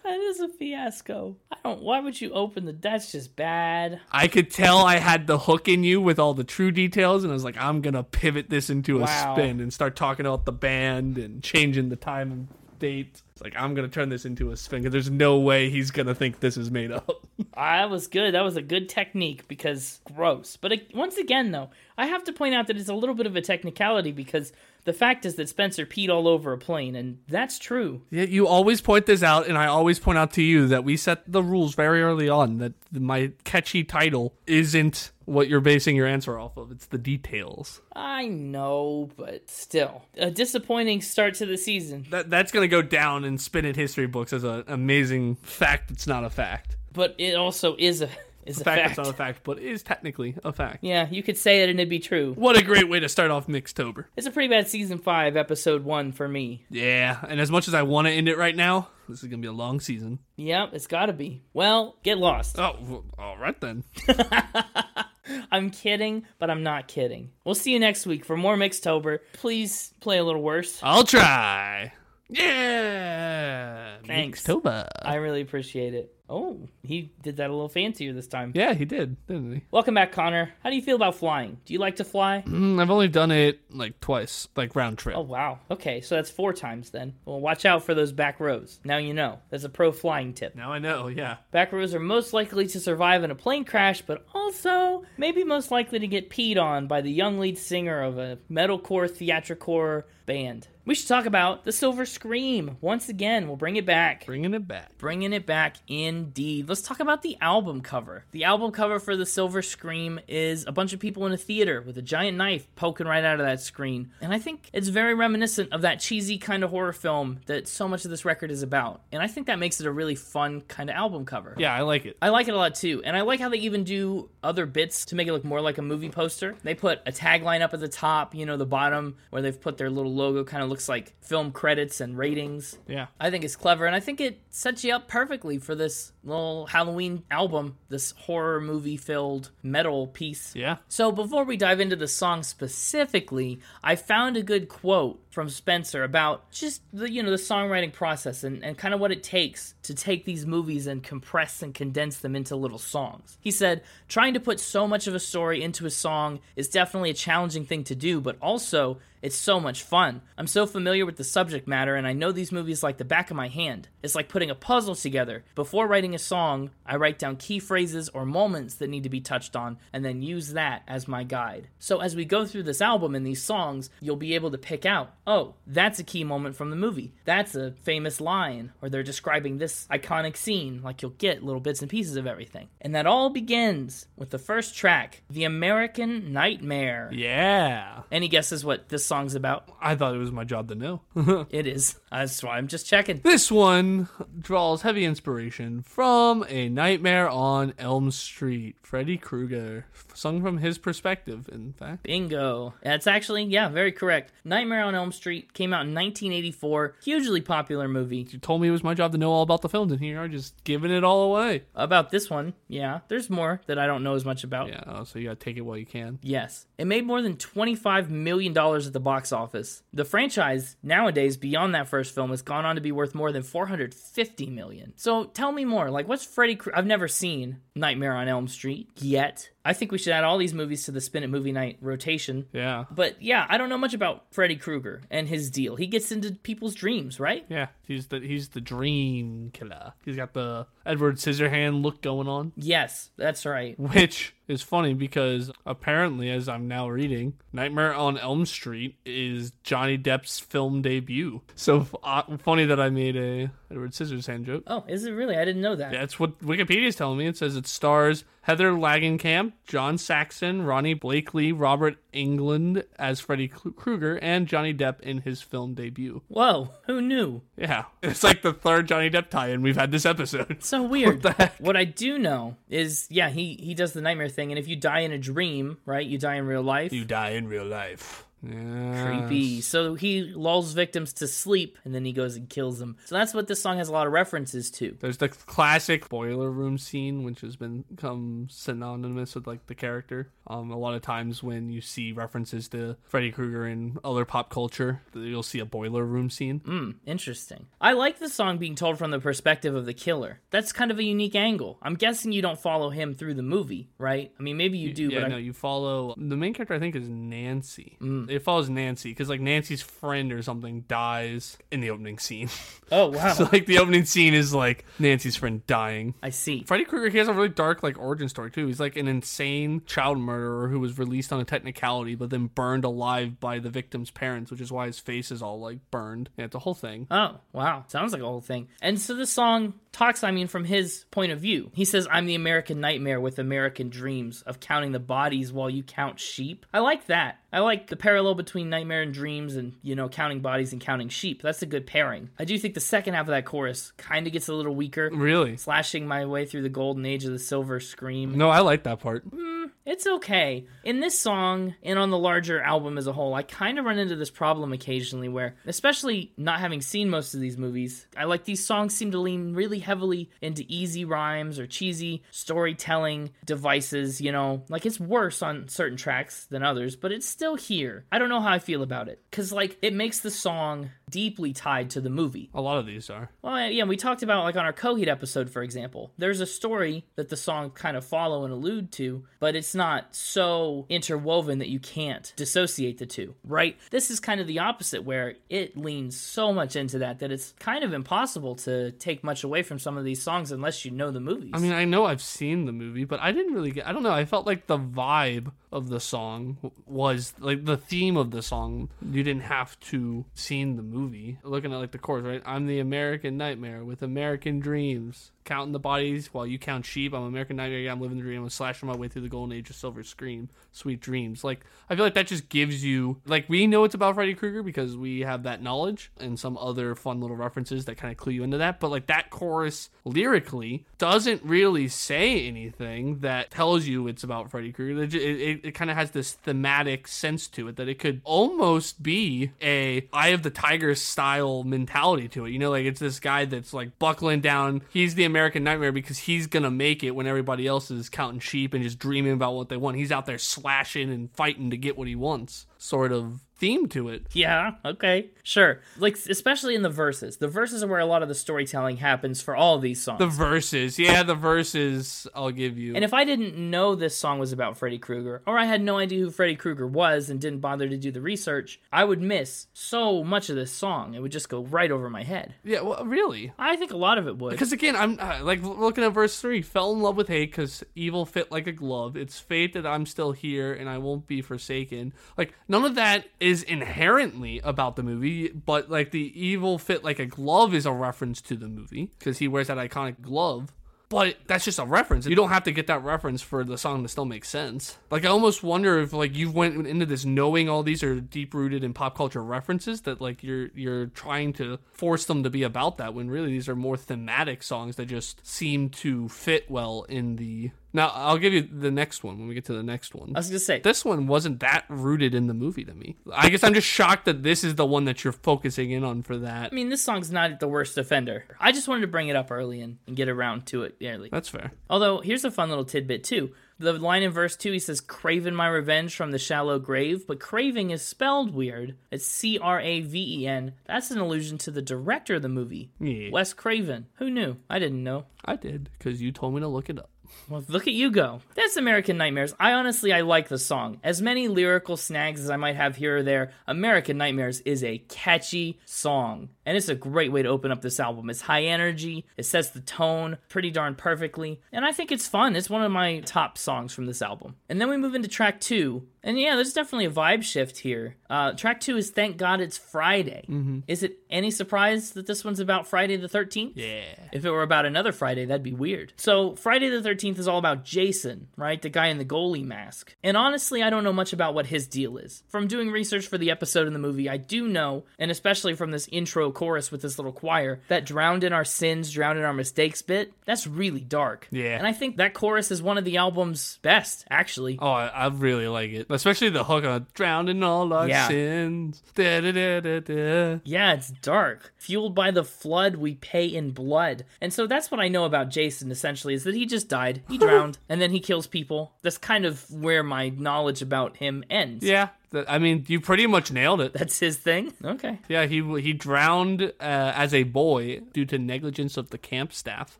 [0.04, 1.36] that is a fiasco.
[1.52, 1.82] I don't.
[1.82, 2.74] Why would you open the?
[2.74, 4.00] That's just bad.
[4.12, 7.32] I could tell I had the hook in you with all the true details, and
[7.32, 9.34] I was like, I'm gonna pivot this into a Wow.
[9.36, 12.48] spin and start talking about the band and changing the time and
[12.80, 13.22] date.
[13.34, 16.14] It's like I'm gonna turn this into a spin because there's no way he's gonna
[16.16, 17.10] think this is made up.
[17.54, 18.34] I was good.
[18.34, 20.58] That was a good technique because gross.
[20.58, 23.26] But it, once again, though, I have to point out that it's a little bit
[23.26, 24.52] of a technicality because
[24.88, 28.04] the fact is that Spencer peed all over a plane, and that's true.
[28.10, 30.96] Yeah, you always point this out, and I always point out to you that we
[30.96, 36.08] set the rules very early on that my catchy title isn't what you're basing your
[36.08, 36.72] answer off of.
[36.72, 37.82] It's the details.
[37.98, 42.06] I know, but still, a disappointing start to the season.
[42.10, 45.90] That that's gonna go down in spin it history books as an amazing fact.
[45.90, 46.78] That's not a fact.
[46.94, 48.10] But it also is a
[48.48, 48.96] is a Fact, fact.
[48.96, 50.80] that's not a fact, but it is technically a fact.
[50.84, 52.34] Yeah, you could say it and it'd be true.
[52.36, 54.06] What a great way to start off Mixtober.
[54.16, 56.66] It's a pretty bad season five, episode one for me.
[56.70, 59.42] Yeah, and as much as I want to end it right now, this is gonna
[59.42, 60.20] be a long season.
[60.38, 61.42] Yep, it's gotta be.
[61.54, 62.60] Well, get lost.
[62.60, 63.84] Oh, well, all right then.
[65.52, 67.32] I'm kidding, but I'm not kidding.
[67.44, 69.20] We'll see you next week for more Mixtober.
[69.34, 70.80] Please play a little worse.
[70.82, 71.92] I'll try.
[72.30, 73.98] Yeah.
[74.06, 74.44] Thanks.
[74.44, 74.88] Mixtober.
[75.02, 76.14] I really appreciate it.
[76.30, 78.52] Oh, he did that a little fancier this time.
[78.54, 79.62] Yeah, he did, didn't he?
[79.72, 80.52] Welcome back, Connor.
[80.62, 81.58] How do you feel about flying?
[81.66, 82.44] Do you like to fly?
[82.58, 85.16] Mm, I've only done it like twice, like round trip.
[85.16, 85.60] Oh, wow.
[85.70, 87.14] Okay, so that's four times then.
[87.24, 88.80] Well, watch out for those back rows.
[88.84, 89.40] Now you know.
[89.52, 90.56] That's a pro flying tip.
[90.56, 91.38] Now I know, yeah.
[91.52, 95.70] Back rows are most likely to survive in a plane crash, but also maybe most
[95.70, 100.68] likely to get peed on by the young lead singer of a metalcore theatricore band.
[100.86, 102.78] We should talk about the Silver Scream.
[102.82, 104.26] Once again, we'll bring it back.
[104.26, 104.98] Bringing it back.
[104.98, 105.78] Bringing it back
[106.18, 106.68] indeed.
[106.68, 108.26] Let's talk about the album cover.
[108.32, 111.82] The album cover for The Silver Scream is a bunch of people in a theater
[111.82, 114.12] with a giant knife poking right out of that screen.
[114.22, 117.88] And I think it's very reminiscent of that cheesy kind of horror film that so
[117.88, 119.02] much of this record is about.
[119.12, 121.56] And I think that makes it a really fun kind of album cover.
[121.58, 122.18] Yeah, I like it.
[122.22, 123.02] I like it a lot too.
[123.06, 125.78] And I like how they even do other bits to make it look more like
[125.78, 126.56] a movie poster.
[126.64, 129.78] They put a tagline up at the top, you know, the bottom where they've put
[129.78, 132.78] their little logo kind of looks like film credits and ratings.
[132.88, 133.08] Yeah.
[133.20, 136.14] I think it's clever, and I think it sets you up perfectly for this this
[136.24, 140.56] little Halloween album, this horror movie filled metal piece.
[140.56, 140.78] Yeah.
[140.88, 146.04] So before we dive into the song specifically, I found a good quote from Spencer
[146.04, 149.76] about just the you know the songwriting process and, and kind of what it takes
[149.84, 153.38] to take these movies and compress and condense them into little songs.
[153.40, 157.12] He said, trying to put so much of a story into a song is definitely
[157.12, 160.22] a challenging thing to do, but also it's so much fun.
[160.38, 163.32] I'm so familiar with the subject matter and I know these movies like the back
[163.32, 163.90] of my hand.
[164.04, 165.44] It's like putting a puzzle together.
[165.56, 169.22] Before writing a song, I write down key phrases or moments that need to be
[169.22, 171.68] touched on and then use that as my guide.
[171.80, 174.86] So as we go through this album and these songs, you'll be able to pick
[174.86, 177.14] out, oh, that's a key moment from the movie.
[177.26, 180.82] That's a famous line or they're describing this iconic scene.
[180.82, 182.70] Like you'll get little bits and pieces of everything.
[182.82, 187.10] And that all begins with the first track, The American Nightmare.
[187.14, 188.02] Yeah.
[188.12, 189.68] Any guesses what this song's about?
[189.82, 191.02] I thought it was my job to know.
[191.50, 191.96] It is.
[192.12, 193.20] That's why I'm just checking.
[193.20, 194.08] this one
[194.40, 198.76] draws heavy inspiration from A Nightmare on Elm Street.
[198.82, 202.04] Freddy Krueger, sung from his perspective, in fact.
[202.04, 202.74] Bingo.
[202.82, 204.32] That's actually, yeah, very correct.
[204.46, 206.96] Nightmare on Elm Street came out in 1984.
[207.04, 208.28] Hugely popular movie.
[208.30, 210.14] You told me it was my job to know all about the films, and here
[210.14, 211.64] you are just giving it all away.
[211.76, 214.70] About this one, yeah, there's more that I don't know as much about.
[214.70, 216.20] Yeah, oh, so you gotta take it while you can.
[216.22, 216.66] Yes.
[216.78, 219.84] It made more than $25 million at the box office.
[219.94, 223.44] The franchise, nowadays, beyond that first film, has gone on to be worth more than
[223.44, 224.94] 450 million.
[224.96, 225.90] So tell me more.
[225.90, 229.50] Like, what's Freddy Kr- I've never seen Nightmare on Elm Street yet.
[229.68, 232.46] I think we should add all these movies to the Spin It Movie Night rotation.
[232.54, 232.86] Yeah.
[232.90, 235.76] But yeah, I don't know much about Freddy Krueger and his deal.
[235.76, 237.46] He gets into people's dreams, right?
[237.50, 239.94] Yeah, he's the he's the dream killer.
[240.06, 243.78] He's got the Edward Scissorhand look going on, Yes, that's right.
[243.80, 249.98] which is funny because apparently, as I'm now reading, Nightmare on Elm Street is Johnny
[249.98, 251.42] Depp's film debut.
[251.56, 254.64] So uh, funny that I made a Edward Scissorhand joke.
[254.68, 255.38] Oh, is it really?
[255.38, 255.92] I didn't know that.
[255.92, 257.28] That's what Wikipedia's telling me.
[257.28, 264.16] It says it stars Heather Langenkamp, John Saxon, Ronee Blakley, Robert Englund as Freddy Krueger,
[264.22, 266.22] and Johnny Depp in his film debut.
[266.30, 267.42] Whoa, who knew?
[267.58, 270.58] Yeah, it's like the third Johnny Depp tie-in we've had this episode.
[270.68, 271.24] So weird.
[271.24, 271.58] heck?
[271.60, 274.76] What I do know is, yeah, he he does the nightmare thing, and if you
[274.76, 276.92] die in a dream, right, you die in real life.
[276.94, 278.27] You die in real life.
[278.44, 279.06] Yeah.
[279.06, 279.62] Creepy.
[279.62, 282.98] So he lulls victims to sleep, and then he goes and kills them.
[283.06, 284.96] So that's what this song has a lot of references to.
[285.00, 290.30] There's the classic boiler room scene, which has been become synonymous with like the character.
[290.48, 294.50] Um, a lot of times when you see references to Freddy Krueger in other pop
[294.50, 296.60] culture, you'll see a boiler room scene.
[296.60, 297.68] Hmm, interesting.
[297.82, 300.40] I like the song being told from the perspective of the killer.
[300.52, 301.78] That's kind of a unique angle.
[301.82, 304.32] I'm guessing you don't follow him through the movie, right?
[304.40, 306.74] I mean, maybe you do, yeah, but no, I, you follow the main character.
[306.74, 307.98] I think is Nancy.
[308.02, 308.27] Mm.
[308.30, 312.50] It follows Nancy because like Nancy's friend or something dies in the opening scene.
[312.92, 316.16] oh wow, so like the opening scene is like Nancy's friend dying.
[316.22, 316.64] I see.
[316.64, 318.68] Freddy Krueger, he has a really dark like origin story too.
[318.68, 322.86] He's like an insane child murderer who was released on a technicality, but then burned
[322.86, 326.30] alive by the victim's parents, which is why his face is all like burned.
[326.38, 327.08] Yeah, it's a whole thing.
[327.12, 327.86] Oh, wow.
[327.88, 328.68] Sounds like a whole thing.
[328.82, 331.72] And so the song talks, I mean, from his point of view.
[331.74, 335.84] He says, I'm the American nightmare with American dreams of counting the bodies while you
[335.84, 336.66] count sheep.
[336.74, 337.40] I like that.
[337.52, 341.10] I like the parallel between nightmare and dreams and, you know, counting bodies and counting
[341.10, 341.42] sheep.
[341.42, 342.30] That's a good pairing.
[342.38, 345.10] I do think the second half of that chorus kind of gets a little weaker,
[345.12, 345.58] Really?
[345.58, 348.38] slashing my way through the golden age of the silver scream.
[348.38, 349.28] No, I like that part.
[349.30, 350.66] Mm, It's okay.
[350.84, 353.98] In this song and on the larger album as a whole, I kind of run
[353.98, 358.44] into this problem occasionally where, especially not having seen most of these movies, I like
[358.44, 364.34] these songs seem to lean really heavily into easy rhymes or cheesy storytelling devices, you
[364.34, 364.62] know.
[364.68, 368.04] Like it's worse on certain tracks than others, but it's still here.
[368.12, 371.54] I don't know how I feel about it cuz like it makes the song deeply
[371.54, 372.50] tied to the movie.
[372.54, 373.30] A lot of these are.
[373.42, 376.12] Well, yeah, we talked about like on our Coheed episode, for example.
[376.18, 380.16] There's a story that the song kind of follow and allude to, but it's not
[380.16, 383.78] so interwoven that you can't dissociate the two, right?
[383.92, 387.54] This is kind of the opposite, where it leans so much into that that it's
[387.60, 391.12] kind of impossible to take much away from some of these songs unless you know
[391.12, 391.52] the movies.
[391.54, 393.88] I mean, I know I've seen the movie, but I didn't really get.
[393.88, 394.12] I don't know.
[394.12, 398.90] I felt like the vibe of the song was like the theme of the song.
[399.02, 401.40] You didn't have to seen the movie.
[401.44, 402.42] Looking at like the chorus, right?
[402.46, 405.32] I'm the American nightmare with American dreams.
[405.48, 407.14] Counting the bodies while you count sheep.
[407.14, 407.90] I'm American nightmare.
[407.90, 408.44] I'm living the dream.
[408.44, 410.50] I'm slashing my way through the golden age of silver scream.
[410.74, 411.42] Sweet dreams.
[411.42, 414.62] Like I feel like that just gives you like we know it's about Freddy Krueger
[414.62, 418.34] because we have that knowledge and some other fun little references that kind of clue
[418.34, 418.82] you into that.
[418.82, 424.74] But like that chorus lyrically doesn't really say anything that tells you it's about Freddy
[424.74, 425.02] Krueger.
[425.04, 428.20] It, it, it, it kind of has this thematic sense to it that it could
[428.26, 432.52] almost be a Eye of the Tiger style mentality to it.
[432.52, 434.82] You know, like it's this guy that's like buckling down.
[434.90, 438.74] He's the American nightmare because he's gonna make it when everybody else is counting sheep
[438.74, 439.98] and just dreaming about what they want.
[439.98, 442.66] He's out there slashing and fighting to get what he wants.
[442.78, 444.28] Sort of theme to it.
[444.34, 445.30] Yeah, okay.
[445.44, 445.80] Sure.
[445.98, 447.38] Like especially in the verses.
[447.38, 450.20] The verses are where a lot of the storytelling happens for all these songs.
[450.20, 452.28] The verses, yeah, the verses.
[452.36, 452.96] I'll give you.
[452.96, 455.98] and if I didn't know this song was about Freddy Krueger, or I had no
[455.98, 459.68] idea who Freddy Krueger was and didn't bother to do the research, I would miss
[459.74, 461.14] so much of this song.
[461.14, 462.54] It would just go right over my head.
[462.64, 463.54] yeah, well, really.
[463.58, 464.52] I think a lot of it would.
[464.52, 466.62] Because again, I'm uh, like looking at verse three.
[466.62, 469.16] Fell in love with hate because evil fit like a glove.
[469.16, 472.14] It's fate that I'm still here and I won't be forsaken.
[472.38, 477.20] Like none of that is inherently about the movie, but like the evil fit like
[477.20, 480.72] a glove is a reference to the movie because he wears that iconic glove.
[481.10, 482.26] But that's just a reference.
[482.26, 484.98] You don't have to get that reference for the song to still make sense.
[485.10, 488.54] Like I almost wonder if like you went into this knowing all these are deep
[488.54, 492.64] rooted in pop culture references that like you're you're trying to force them to be
[492.64, 497.06] about that when really these are more thematic songs that just seem to fit well
[497.08, 500.16] in the now I'll give you the next one when we get to the next
[500.16, 500.32] one.
[500.36, 503.18] I was gonna say This one wasn't that rooted in the movie to me.
[503.34, 506.24] I guess I'm just shocked that this is the one that you're focusing in on
[506.24, 506.72] for that.
[506.72, 508.46] I mean, this song's not the worst offender.
[508.60, 511.30] I just wanted to bring it up early and, and get around to it early.
[511.32, 511.72] That's fair.
[511.90, 513.52] Although, here's a fun little tidbit, too.
[513.80, 517.40] The line in verse 2, he says, Craven my revenge from the shallow grave, but
[517.40, 518.96] craving is spelled weird.
[519.12, 520.74] It's C R A V E N.
[520.88, 523.30] That's an allusion to the director of the movie, Yeah.
[523.32, 524.08] Wes Craven.
[524.16, 524.58] Who knew?
[524.68, 525.26] I didn't know.
[525.46, 527.12] I did because you told me to look it up.
[527.50, 528.42] Well, look at you go.
[528.56, 529.54] That's American Nightmares.
[529.60, 531.00] I honestly, I like the song.
[531.04, 534.98] As many lyrical snags as I might have here or there, American Nightmares is a
[535.10, 536.50] catchy song.
[536.66, 538.30] And it's a great way to open up this album.
[538.30, 542.58] It's high energy, it sets the tone pretty darn perfectly, and I think it's fun.
[542.58, 544.56] It's one of my top songs from this album.
[544.68, 546.08] And then we move into track two.
[546.24, 548.18] And yeah, there's definitely a vibe shift here.
[548.30, 550.44] Uh, track two is Thank God It's Friday.
[550.88, 553.74] Is it any surprise that this one's about Friday the 13th?
[553.76, 554.04] Yeah.
[554.34, 556.12] If it were about another Friday, that'd be weird.
[556.18, 558.82] So, Friday the 13th is all about Jason, right?
[558.82, 560.16] The guy in the goalie mask.
[560.24, 562.44] And honestly, I don't know much about what his deal is.
[562.50, 565.92] From doing research for the episode in the movie, I do know, and especially from
[565.92, 569.54] this intro chorus with this little choir, that drowned in our sins, drowned in our
[569.54, 571.48] mistakes bit, that's really dark.
[571.52, 571.78] Yeah.
[571.78, 574.78] And I think that chorus is one of the album's best, actually.
[574.82, 578.28] Oh, I, I really like it, especially the hook on "Drowned in all our Yeah.
[578.28, 580.60] sins." Da, da, da.
[580.64, 581.74] Yeah, it's dark.
[581.78, 584.26] Fueled by the flood we pay in blood.
[584.42, 587.07] And so that's what I know about Jason essentially is that he just died.
[587.30, 588.94] He drowned and then he kills people.
[589.02, 591.84] That's kind of where my knowledge about him ends.
[591.84, 592.10] Yeah,
[592.48, 593.94] I mean, you pretty much nailed it.
[593.94, 594.74] That's his thing.
[594.84, 595.20] Okay.
[595.28, 600.00] Yeah, he he drowned uh, as a boy due to negligence of the camp staff.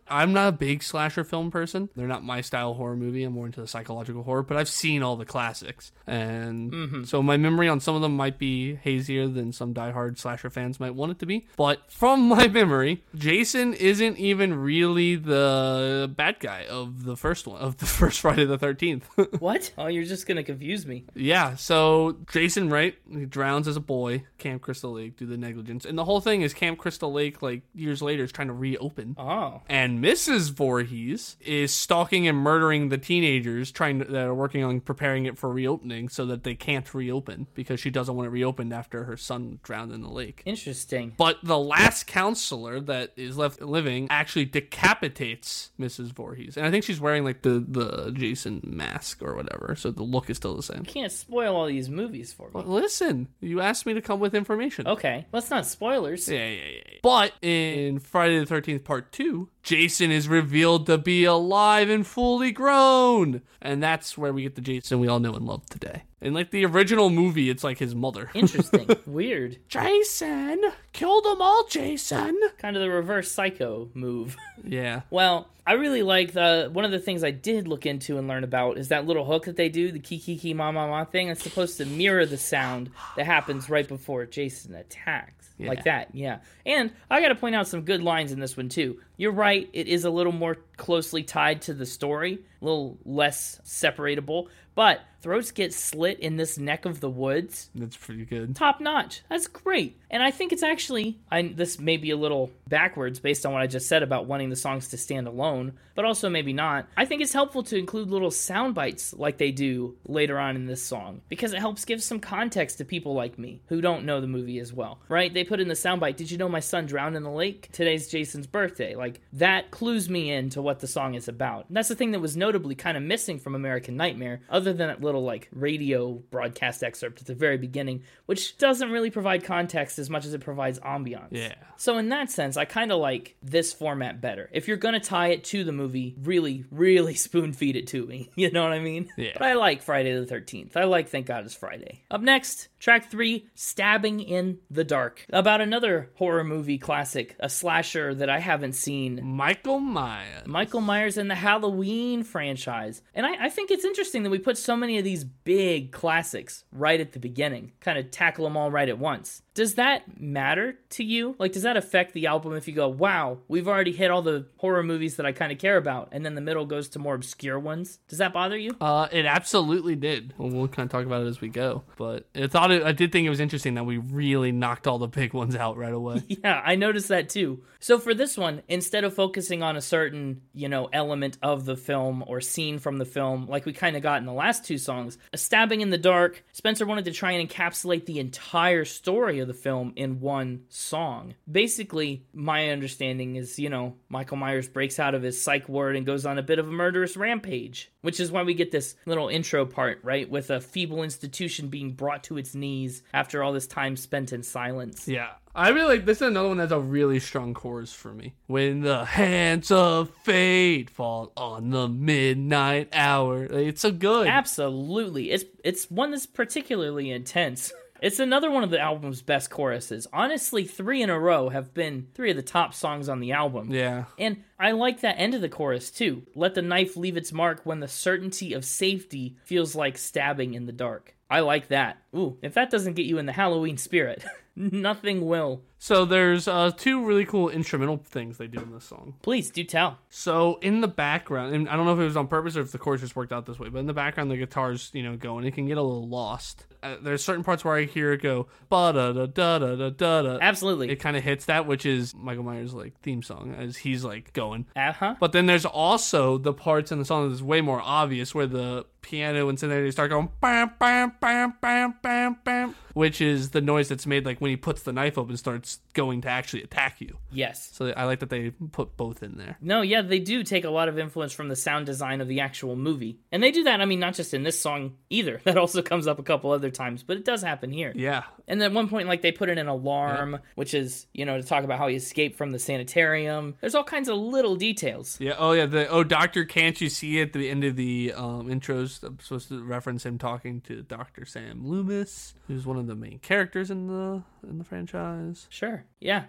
[0.10, 1.90] I'm not a big slasher film person.
[1.96, 3.24] They're not my style horror movie.
[3.24, 7.38] I'm more into the psychological horror, but I've seen all the classics, and so my
[7.38, 11.12] memory on some of them might be hazier than some diehard slasher fans might want
[11.12, 11.48] it to be.
[11.56, 17.60] But from my memory, Jason isn't even really the bad guy of the first one
[17.62, 19.08] of the first Friday the Thirteenth.
[19.40, 19.72] What?
[19.78, 21.06] Oh, you're just going to confuse me.
[21.14, 22.96] Yeah, so Jason, right?
[23.12, 25.86] He drowns as a boy, Camp Crystal Lake, due to negligence.
[25.86, 29.16] And the whole thing is Camp Crystal Lake, like years later, is trying to reopen.
[29.18, 29.62] Oh.
[29.70, 30.52] And Mrs.
[30.52, 35.38] Voorhees is stalking and murdering the teenagers trying to, that are working on preparing it
[35.38, 39.18] for reopening so that they can't reopen because she doesn't want it reopened after her
[39.18, 40.44] son drowned in the lake.
[40.46, 41.14] Interesting.
[41.18, 46.14] But the last counselor that is left living actually decapitates Mrs.
[46.14, 46.58] Voorhees.
[46.58, 50.30] And I think she's wearing like the, the Jason mask or whatever, so the look
[50.30, 50.80] is still the same.
[50.80, 52.52] You can't spoil all these movies for me.
[52.54, 54.88] Well, listen, you asked me to come with information.
[54.88, 55.26] Okay.
[55.32, 56.28] Well, it's not spoilers.
[56.28, 56.82] Yeah, yeah, yeah.
[56.92, 57.00] yeah.
[57.04, 62.52] But in Friday the 13th Part 2, Jason is revealed to be alive and fully
[62.52, 63.42] grown.
[63.62, 66.04] And that's where we get the Jason we all know and love today.
[66.20, 68.32] In like the original movie, it's like his mother.
[68.34, 68.90] Interesting.
[69.06, 69.60] Weird.
[69.68, 70.64] Jason!
[70.92, 72.40] Kill them all, Jason!
[72.58, 74.36] Kind of the reverse psycho move.
[74.64, 75.02] Yeah.
[75.12, 78.44] Well, I really like the one of the things I did look into and learn
[78.44, 81.30] about is that little hook that they do, the kiki ki ma ma ma thing.
[81.30, 85.48] It's supposed to mirror the sound that happens right before Jason attacks.
[85.60, 86.40] Like that, yeah.
[86.66, 89.00] And I got to point out some good lines in this one too.
[89.16, 93.62] You're right; it is a little more closely tied to the story, a little less
[93.64, 94.48] separatable.
[94.76, 98.56] But throats get slit in this neck of the woods That's pretty good.
[98.56, 99.22] top notch.
[99.30, 100.00] That's great.
[100.10, 103.62] And I think it's actually I this may be a little backwards based on what
[103.62, 106.88] I just said about wanting the songs to stand alone, but also maybe not.
[106.96, 110.66] I think it's helpful to include little sound bites like they do later on in
[110.66, 114.22] this song because it helps give some context to people like me who don't know
[114.22, 115.00] the movie as well.
[115.10, 115.34] Right?
[115.34, 117.70] They put in the soundbite, "Did you know my son drowned in the lake?
[117.72, 121.68] Today's Jason's birthday." Like that clues me into what the song is about.
[121.68, 124.90] And that's the thing that was notably kind of missing from American Nightmare, other than
[125.08, 130.10] little like radio broadcast excerpt at the very beginning, which doesn't really provide context as
[130.10, 131.30] much as it provides ambiance.
[131.32, 131.56] Yeah.
[131.78, 134.50] So in that sense, I kind of like this format better.
[134.52, 138.30] If you're gonna tie it to the movie, really, really spoon feed it to me.
[138.48, 139.10] You know what I mean?
[139.18, 139.32] Yeah.
[139.34, 140.78] But I like Friday the 13th.
[140.78, 142.04] I like Thank God It's Friday.
[142.12, 145.26] Up next, track three, Stabbing in the Dark.
[145.32, 149.20] About another horror movie classic, a slasher that I haven't seen.
[149.24, 150.46] Michael Myers.
[150.46, 153.02] Michael Myers in the Halloween franchise.
[153.14, 156.64] And I, I think it's interesting that we put so many of these big classics
[156.72, 159.42] right at the beginning, kind of tackle them all right at once.
[159.58, 161.36] Does that matter to you?
[161.40, 164.46] Like, does that affect the album if you go, wow, we've already hit all the
[164.58, 167.16] horror movies that I kind of care about, and then the middle goes to more
[167.16, 167.98] obscure ones?
[168.08, 168.78] Does that bother you?
[168.80, 170.36] Uh, it absolutely did.
[170.38, 171.82] Well, we'll kind of talk about it as we go.
[171.98, 175.00] But I thought it, I did think it was interesting that we really knocked all
[175.00, 176.22] the big ones out right away.
[176.44, 177.64] Yeah, I noticed that too.
[177.80, 181.76] So for this one, instead of focusing on a certain, you know, element of the
[181.76, 184.78] film or scene from the film, like we kind of got in the last two
[184.78, 189.40] songs, a stabbing in the dark, Spencer wanted to try and encapsulate the entire story
[189.40, 191.36] of the film in one song.
[191.50, 196.06] Basically, my understanding is, you know, Michael Myers breaks out of his psych ward and
[196.06, 199.30] goes on a bit of a murderous rampage, which is why we get this little
[199.30, 203.68] intro part, right, with a feeble institution being brought to its knees after all this
[203.68, 205.08] time spent in silence.
[205.08, 205.32] Yeah.
[205.58, 208.36] I really like this is another one that's a really strong chorus for me.
[208.46, 213.44] When the hands of fate fall on the midnight hour.
[213.46, 214.28] It's so good.
[214.28, 215.32] Absolutely.
[215.32, 217.74] It's it's one that's particularly intense.
[218.02, 220.08] It's another one of the album's best choruses.
[220.14, 223.72] Honestly, 3 in a row have been 3 of the top songs on the album.
[223.72, 224.06] yeah.
[224.18, 226.24] And I like that end of the chorus too.
[226.36, 230.66] Let the knife leave its mark when the certainty of safety feels like stabbing in
[230.66, 231.16] the dark.
[231.30, 231.98] I like that.
[232.16, 234.24] Ooh, if that doesn't get you in the Halloween spirit,
[234.58, 235.62] nothing will.
[235.80, 239.14] So there's uh, two really cool instrumental things they do in this song.
[239.22, 240.00] Please do tell.
[240.10, 242.72] So in the background, and I don't know if it was on purpose or if
[242.72, 245.16] the chords just worked out this way, but in the background the guitars, you know,
[245.16, 246.66] go and it can get a little lost.
[246.82, 250.22] Uh, there's certain parts where I hear it go ba da da da da da
[250.22, 250.38] da.
[250.42, 250.90] Absolutely.
[250.90, 254.34] It kind of hits that, which is Michael Myers' like theme song as he's like
[254.34, 254.66] going.
[254.76, 255.16] Uh huh.
[255.20, 258.86] But then there's also the parts in the song that's way more obvious where the
[259.02, 263.62] piano and synth they start going bam bam bam bam bam bam, which is the
[263.62, 266.64] noise that's made like when he puts the knife up and starts going to actually
[266.64, 267.16] attack you.
[267.32, 267.70] Yes.
[267.72, 269.56] So I like that they put both in there.
[269.62, 272.40] No, yeah, they do take a lot of influence from the sound design of the
[272.40, 273.20] actual movie.
[273.32, 275.42] And they do that, I mean, not just in this song either.
[275.48, 277.94] That also comes up a couple other times, but it does happen here.
[277.96, 278.24] Yeah.
[278.50, 281.38] And then at one point, like, they put in an alarm, which is, you know,
[281.38, 283.56] to talk about how he escaped from the sanitarium.
[283.62, 285.18] There's all kinds of little details.
[285.22, 285.36] Yeah.
[285.38, 285.66] Oh, yeah.
[285.66, 289.02] The oh, Doctor, can't you see at the end of the um, intros?
[289.04, 293.20] I'm supposed to reference him talking to Doctor Sam Loomis, who's one of the main
[293.20, 295.48] characters in the in the franchise.
[295.50, 295.86] Sure.
[296.00, 296.26] Yeah.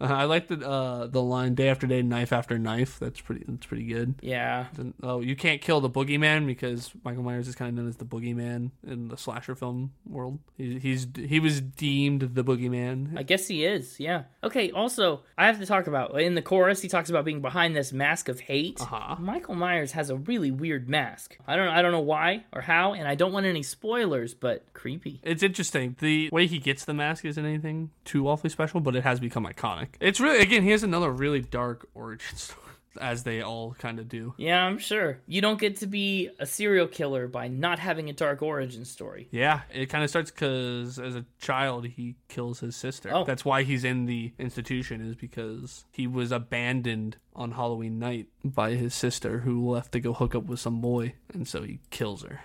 [0.00, 3.44] Uh, I like the uh, the line "day after day, knife after knife." That's pretty.
[3.48, 4.14] That's pretty good.
[4.22, 4.66] Yeah.
[5.02, 8.04] Oh, you can't kill the boogeyman because Michael Myers is kind of known as the
[8.04, 10.38] boogeyman in the slasher film world.
[10.56, 13.18] He, he's he was deemed the boogeyman.
[13.18, 14.24] I guess he is, yeah.
[14.44, 17.74] Okay, also, I have to talk about in the chorus, he talks about being behind
[17.74, 18.80] this mask of hate.
[18.80, 19.16] Uh-huh.
[19.18, 21.36] Michael Myers has a really weird mask.
[21.46, 24.72] I don't I don't know why or how, and I don't want any spoilers, but
[24.74, 25.20] creepy.
[25.24, 25.96] It's interesting.
[25.98, 29.44] The way he gets the mask isn't anything too awfully special, but it has become
[29.44, 29.87] iconic.
[30.00, 32.60] It's really again, he has another really dark origin story,
[33.00, 34.34] as they all kind of do.
[34.36, 35.20] Yeah, I'm sure.
[35.26, 39.28] You don't get to be a serial killer by not having a dark origin story.
[39.30, 43.10] Yeah, it kind of starts because as a child he kills his sister.
[43.12, 43.24] Oh.
[43.24, 48.72] That's why he's in the institution is because he was abandoned on Halloween night by
[48.72, 52.22] his sister who left to go hook up with some boy, and so he kills
[52.22, 52.40] her.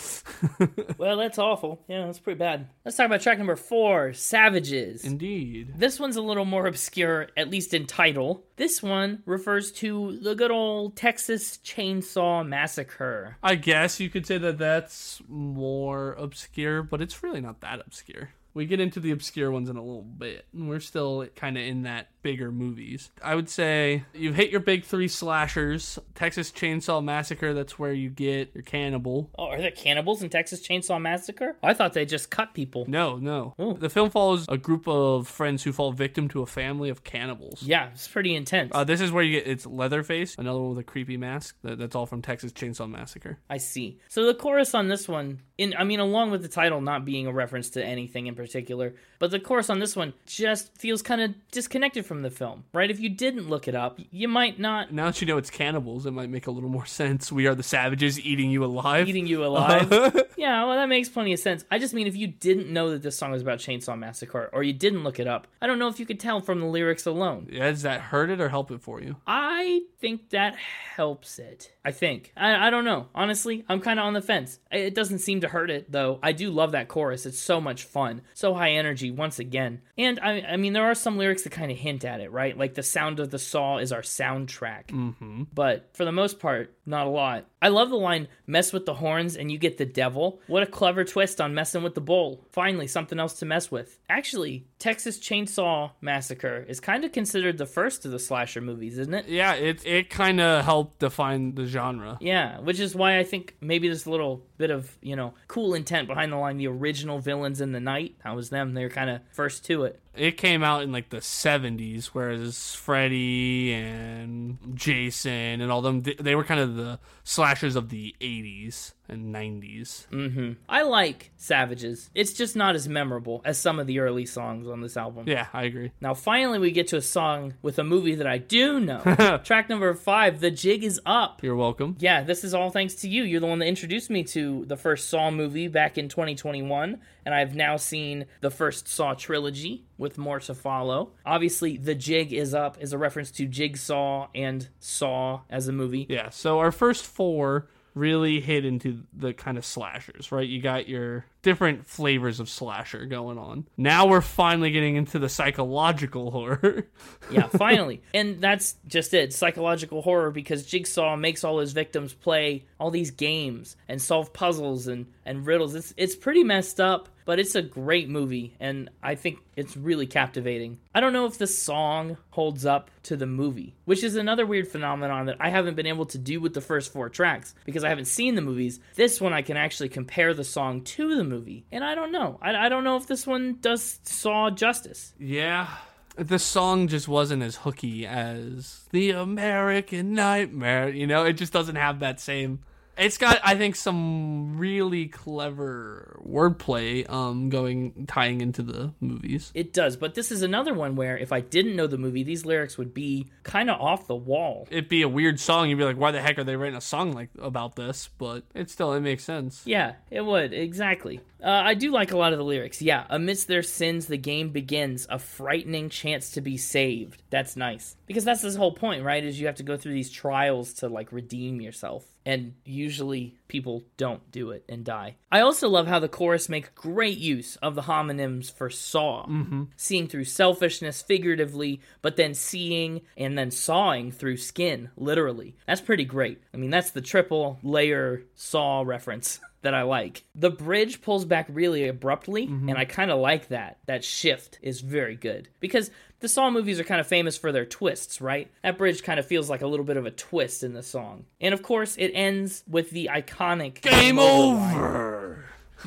[0.98, 1.84] well, that's awful.
[1.88, 2.68] Yeah, that's pretty bad.
[2.84, 5.04] Let's talk about track number four Savages.
[5.04, 5.74] Indeed.
[5.76, 8.44] This one's a little more obscure, at least in title.
[8.56, 13.36] This one refers to the good old Texas Chainsaw Massacre.
[13.42, 18.30] I guess you could say that that's more obscure, but it's really not that obscure.
[18.54, 21.64] We get into the obscure ones in a little bit, and we're still kind of
[21.64, 23.10] in that bigger movies.
[23.22, 28.08] I would say you've hit your big three slashers Texas Chainsaw Massacre, that's where you
[28.10, 29.30] get your cannibal.
[29.38, 31.56] Oh, are there cannibals in Texas Chainsaw Massacre?
[31.62, 32.84] I thought they just cut people.
[32.88, 33.54] No, no.
[33.58, 33.74] Oh.
[33.74, 37.62] The film follows a group of friends who fall victim to a family of cannibals.
[37.62, 38.70] Yeah, it's pretty intense.
[38.74, 41.56] Uh, this is where you get it's Leatherface, another one with a creepy mask.
[41.62, 43.38] That, that's all from Texas Chainsaw Massacre.
[43.50, 43.98] I see.
[44.08, 47.26] So the chorus on this one, in I mean, along with the title not being
[47.26, 48.94] a reference to anything in particular.
[49.18, 52.90] But the chorus on this one just feels kind of disconnected from the film, right?
[52.90, 56.06] If you didn't look it up, you might not Now that you know it's cannibals,
[56.06, 57.30] it might make a little more sense.
[57.30, 59.08] We are the savages eating you alive.
[59.08, 59.88] eating you alive.
[60.36, 61.64] yeah, well, that makes plenty of sense.
[61.70, 64.62] I just mean if you didn't know that this song was about Chainsaw Massacre, or
[64.64, 67.06] you didn't look it up, I don't know if you could tell from the lyrics
[67.06, 67.48] alone.
[67.50, 69.16] yeah, does that hurt it or help it for you?
[69.26, 71.72] I think that helps it.
[71.84, 72.32] I think.
[72.36, 73.08] I, I don't know.
[73.14, 74.60] Honestly, I'm kind of on the fence.
[74.70, 76.20] It doesn't seem to hurt it, though.
[76.22, 77.26] I do love that chorus.
[77.26, 78.22] It's so much fun.
[78.34, 79.82] So high energy, once again.
[79.98, 82.56] And I, I mean, there are some lyrics that kind of hint at it, right?
[82.56, 84.86] Like the sound of the saw is our soundtrack.
[84.86, 85.44] Mm-hmm.
[85.52, 87.46] But for the most part, not a lot.
[87.60, 90.40] I love the line, mess with the horns and you get the devil.
[90.48, 92.44] What a clever twist on messing with the bull.
[92.50, 94.00] Finally, something else to mess with.
[94.08, 99.14] Actually, Texas Chainsaw Massacre is kind of considered the first of the slasher movies, isn't
[99.14, 99.28] it?
[99.28, 102.18] Yeah, it it kind of helped define the genre.
[102.20, 105.74] Yeah, which is why I think maybe there's a little bit of, you know, cool
[105.74, 106.56] intent behind the line.
[106.56, 108.74] The original villains in the night, that was them.
[108.74, 110.00] They were kind of first to it.
[110.14, 116.34] It came out in like the 70s, whereas Freddy and Jason and all them, they-
[116.34, 120.06] were kind of the slashers of the 80s and 90s.
[120.06, 122.10] hmm I like Savages.
[122.14, 125.24] It's just not as memorable as some of the early songs on this album.
[125.28, 125.92] Yeah, I agree.
[126.00, 129.00] Now, finally, we get to a song with a movie that I do know.
[129.44, 131.42] Track number five, The Jig is Up.
[131.42, 131.96] You're welcome.
[131.98, 133.22] Yeah, this is all thanks to you.
[133.24, 137.34] You're the one that introduced me to the first Saw movie back in 2021, and
[137.34, 141.12] I've now seen the first Saw trilogy with more to follow.
[141.26, 146.06] Obviously, The Jig is Up is a reference to Jigsaw and Saw as a movie.
[146.08, 150.48] Yeah, so our first four really hit into the kind of slashers, right?
[150.48, 153.66] You got your different flavors of slasher going on.
[153.76, 156.86] Now we're finally getting into the psychological horror.
[157.30, 158.02] yeah, finally.
[158.14, 163.10] And that's just it psychological horror because Jigsaw makes all his victims play all these
[163.10, 165.74] games and solve puzzles and, and riddles.
[165.74, 170.06] It's, it's pretty messed up, but it's a great movie, and I think it's really
[170.06, 170.78] captivating.
[170.94, 174.68] I don't know if the song holds up to the movie, which is another weird
[174.68, 177.88] phenomenon that I haven't been able to do with the first four tracks because I
[177.88, 178.80] haven't seen the movies.
[178.94, 182.38] This one I can actually compare the song to the movie, and I don't know.
[182.42, 185.14] I, I don't know if this one does Saw justice.
[185.18, 185.66] yeah.
[186.14, 190.90] The song just wasn't as hooky as The American Nightmare.
[190.90, 192.60] You know, it just doesn't have that same.
[192.96, 199.50] It's got, I think, some really clever wordplay um, going tying into the movies.
[199.54, 202.44] It does, but this is another one where if I didn't know the movie, these
[202.44, 204.68] lyrics would be kind of off the wall.
[204.70, 205.68] It'd be a weird song.
[205.68, 208.44] You'd be like, "Why the heck are they writing a song like about this?" But
[208.54, 209.62] it still it makes sense.
[209.64, 211.20] Yeah, it would, exactly.
[211.42, 212.80] Uh, I do like a lot of the lyrics.
[212.80, 217.22] Yeah, amidst their sins, the game begins, a frightening chance to be saved.
[217.30, 217.96] That's nice.
[218.12, 219.24] Because that's this whole point, right?
[219.24, 222.04] Is you have to go through these trials to, like, redeem yourself.
[222.24, 225.16] And usually people don't do it and die.
[225.30, 229.26] I also love how the chorus makes great use of the homonyms for saw.
[229.26, 229.64] Mm-hmm.
[229.76, 235.56] Seeing through selfishness figuratively, but then seeing and then sawing through skin, literally.
[235.66, 236.42] That's pretty great.
[236.52, 239.40] I mean, that's the triple layer saw reference.
[239.62, 240.24] that I like.
[240.34, 243.78] The bridge pulls back really abruptly, and I kind of like that.
[243.86, 245.90] That shift is very good because
[246.22, 248.50] the Saw movies are kind of famous for their twists, right?
[248.62, 251.26] That bridge kind of feels like a little bit of a twist in the song.
[251.40, 255.44] And of course, it ends with the iconic Game over.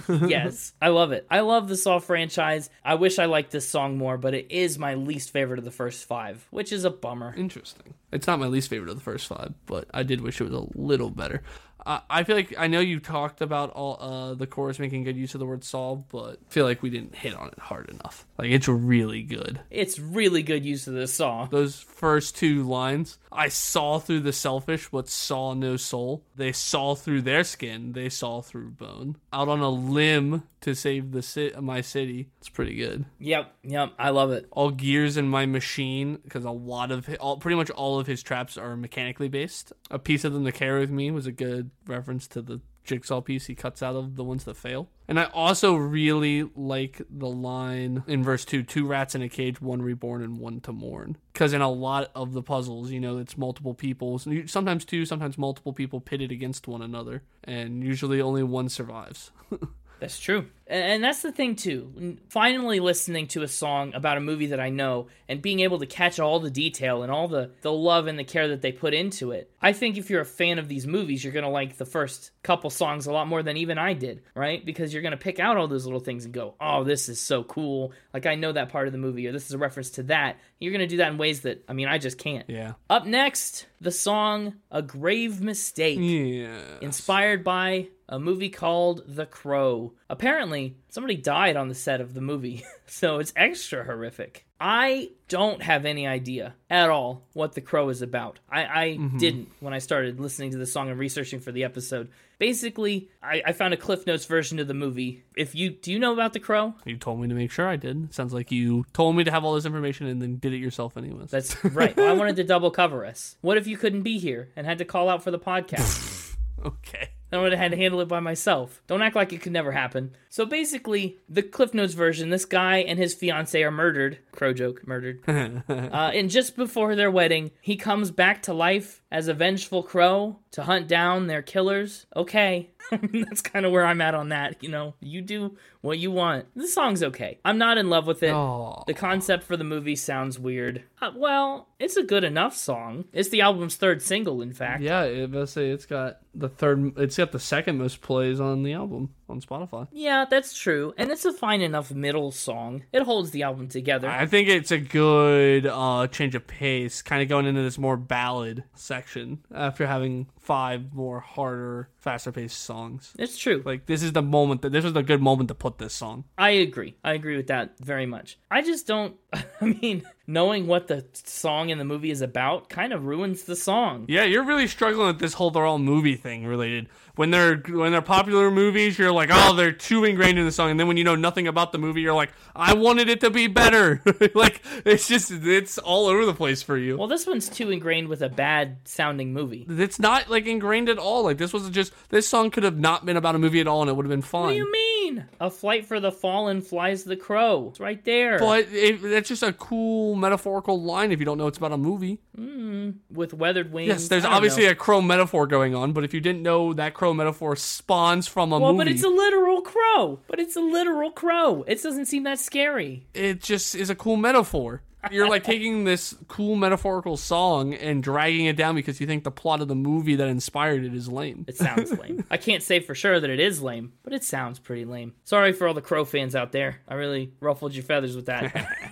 [0.10, 1.26] yes, I love it.
[1.32, 2.70] I love the Saw franchise.
[2.84, 5.72] I wish I liked this song more, but it is my least favorite of the
[5.72, 7.34] first five, which is a bummer.
[7.36, 7.94] Interesting.
[8.12, 10.54] It's not my least favorite of the first five, but I did wish it was
[10.54, 11.44] a little better.
[11.86, 15.36] I feel like I know you talked about all uh, the chorus making good use
[15.36, 18.26] of the word "solve," but I feel like we didn't hit on it hard enough.
[18.38, 19.60] Like it's really good.
[19.70, 21.50] It's really good use of this song.
[21.52, 26.24] Those first two lines, I saw through the selfish, but saw no soul.
[26.36, 29.18] They saw through their skin, they saw through bone.
[29.32, 32.30] Out on a limb to save the ci- my city.
[32.40, 33.06] It's pretty good.
[33.20, 34.48] Yep, yep, I love it.
[34.52, 38.24] All gears in my machine, because a lot of all, pretty much all of his
[38.24, 39.72] traps are mechanically based.
[39.92, 43.20] A piece of them to carry with me was a good reference to the jigsaw
[43.20, 44.90] piece he cuts out of the ones that fail.
[45.08, 49.62] And I also really like the line in verse 2 two rats in a cage,
[49.62, 51.18] one reborn and one to mourn.
[51.34, 55.38] Because in a lot of the puzzles, you know, it's multiple people, sometimes two, sometimes
[55.38, 59.32] multiple people pitted against one another, and usually only one survives.
[60.00, 60.48] That's true.
[60.68, 62.18] And that's the thing, too.
[62.30, 65.86] Finally, listening to a song about a movie that I know and being able to
[65.86, 68.94] catch all the detail and all the, the love and the care that they put
[68.96, 69.52] into it.
[69.62, 72.32] I think if you're a fan of these movies, you're going to like the first
[72.42, 74.64] couple songs a lot more than even I did, right?
[74.66, 77.20] Because you're going to pick out all those little things and go, oh, this is
[77.20, 77.92] so cool.
[78.14, 80.38] Like, I know that part of the movie, or this is a reference to that.
[80.60, 82.50] You're going to do that in ways that, I mean, I just can't.
[82.50, 82.74] yeah.
[82.90, 86.58] Up next, the song A Grave Mistake Yeah.
[86.82, 89.94] inspired by a movie called The Crow.
[90.12, 94.46] Apparently, apparently somebody died on the set of the movie, so it's extra horrific.
[94.60, 98.40] I don't have any idea at all what The Crow is about.
[98.50, 99.18] I, I mm-hmm.
[99.18, 102.10] didn't when I started listening to the song and researching for the episode.
[102.38, 105.24] Basically, I, I found a Cliff Notes version of the movie.
[105.36, 106.74] If you do you know about The Crow?
[106.86, 108.14] You told me to make sure I did.
[108.14, 110.96] Sounds like you told me to have all this information and then did it yourself
[110.96, 111.32] anyways.
[111.32, 111.96] That's right.
[111.96, 113.36] Well, I wanted to double cover us.
[113.42, 116.36] What if you couldn't be here and had to call out for the podcast?
[116.66, 117.10] okay.
[117.36, 118.82] I would have had to handle it by myself.
[118.88, 120.16] Don't act like it could never happen.
[120.30, 124.20] So basically, the Cliff Notes version, this guy and his fiance are murdered.
[124.32, 125.22] Crow joke, murdered.
[125.28, 130.40] uh, and just before their wedding, he comes back to life as a vengeful crow
[130.52, 132.06] to hunt down their killers.
[132.16, 132.72] Okay.
[132.92, 134.62] That's kind of where I'm at on that.
[134.62, 136.48] You know, you do what you want.
[136.56, 137.40] The song's okay.
[137.44, 138.34] I'm not in love with it.
[138.34, 138.84] Oh.
[138.88, 140.84] The concept for the movie sounds weird.
[141.02, 143.06] Uh, well, it's a good enough song.
[143.12, 144.82] It's the album's third single, in fact.
[144.82, 146.98] Yeah, must say it's got the third.
[146.98, 149.88] It's got the second most plays on the album on Spotify.
[149.92, 150.94] Yeah, that's true.
[150.98, 152.84] And it's a fine enough middle song.
[152.92, 154.10] It holds the album together.
[154.10, 157.98] I think it's a good uh, change of pace, kind of going into this more
[157.98, 163.14] ballad section after having five more harder, faster paced songs.
[163.18, 163.64] it's true.
[163.66, 166.26] Like this is the moment that this was a good moment to put this song.
[166.38, 166.96] I agree.
[167.04, 168.38] I agree with that very much.
[168.52, 169.16] I just don't.
[169.34, 173.56] I mean, knowing what the song in the movie is about kind of ruins the
[173.56, 174.06] song.
[174.08, 176.90] Yeah, you're really struggling with this whole they're all movie thing related.
[177.16, 180.72] When they're when they're popular movies, you're like, oh, they're too ingrained in the song,
[180.72, 183.30] and then when you know nothing about the movie, you're like, I wanted it to
[183.30, 184.02] be better.
[184.36, 186.98] like it's just it's all over the place for you.
[186.98, 189.66] Well, this one's too ingrained with a bad sounding movie.
[189.68, 191.24] it's not like ingrained at all.
[191.24, 193.82] Like this was just this song could have not been about a movie at all,
[193.82, 194.44] and it would have been fine.
[194.44, 195.26] What do you mean?
[195.40, 197.68] A flight for the fallen flies the crow.
[197.70, 198.40] It's right there.
[198.40, 201.78] But it, that's just a cool metaphorical line if you don't know it's about a
[201.78, 202.20] movie.
[202.36, 203.88] Hmm, with weathered wings.
[203.88, 204.72] Yes, there's obviously know.
[204.72, 208.52] a crow metaphor going on, but if you didn't know that crow metaphor spawns from
[208.52, 210.20] a Well, movie, it's a literal crow.
[210.28, 211.64] But it's a literal crow.
[211.68, 213.06] It doesn't seem that scary.
[213.14, 214.82] it just is a cool metaphor.
[215.12, 219.30] You're like taking this cool metaphorical song and dragging it down because you think the
[219.30, 221.46] plot of the movie that inspired it is lame.
[221.48, 222.26] It sounds lame.
[222.32, 225.14] I can't say for sure that it is lame, but it sounds pretty lame.
[225.24, 226.82] Sorry for all the crow fans out there.
[226.88, 228.68] I really ruffled your feathers with that.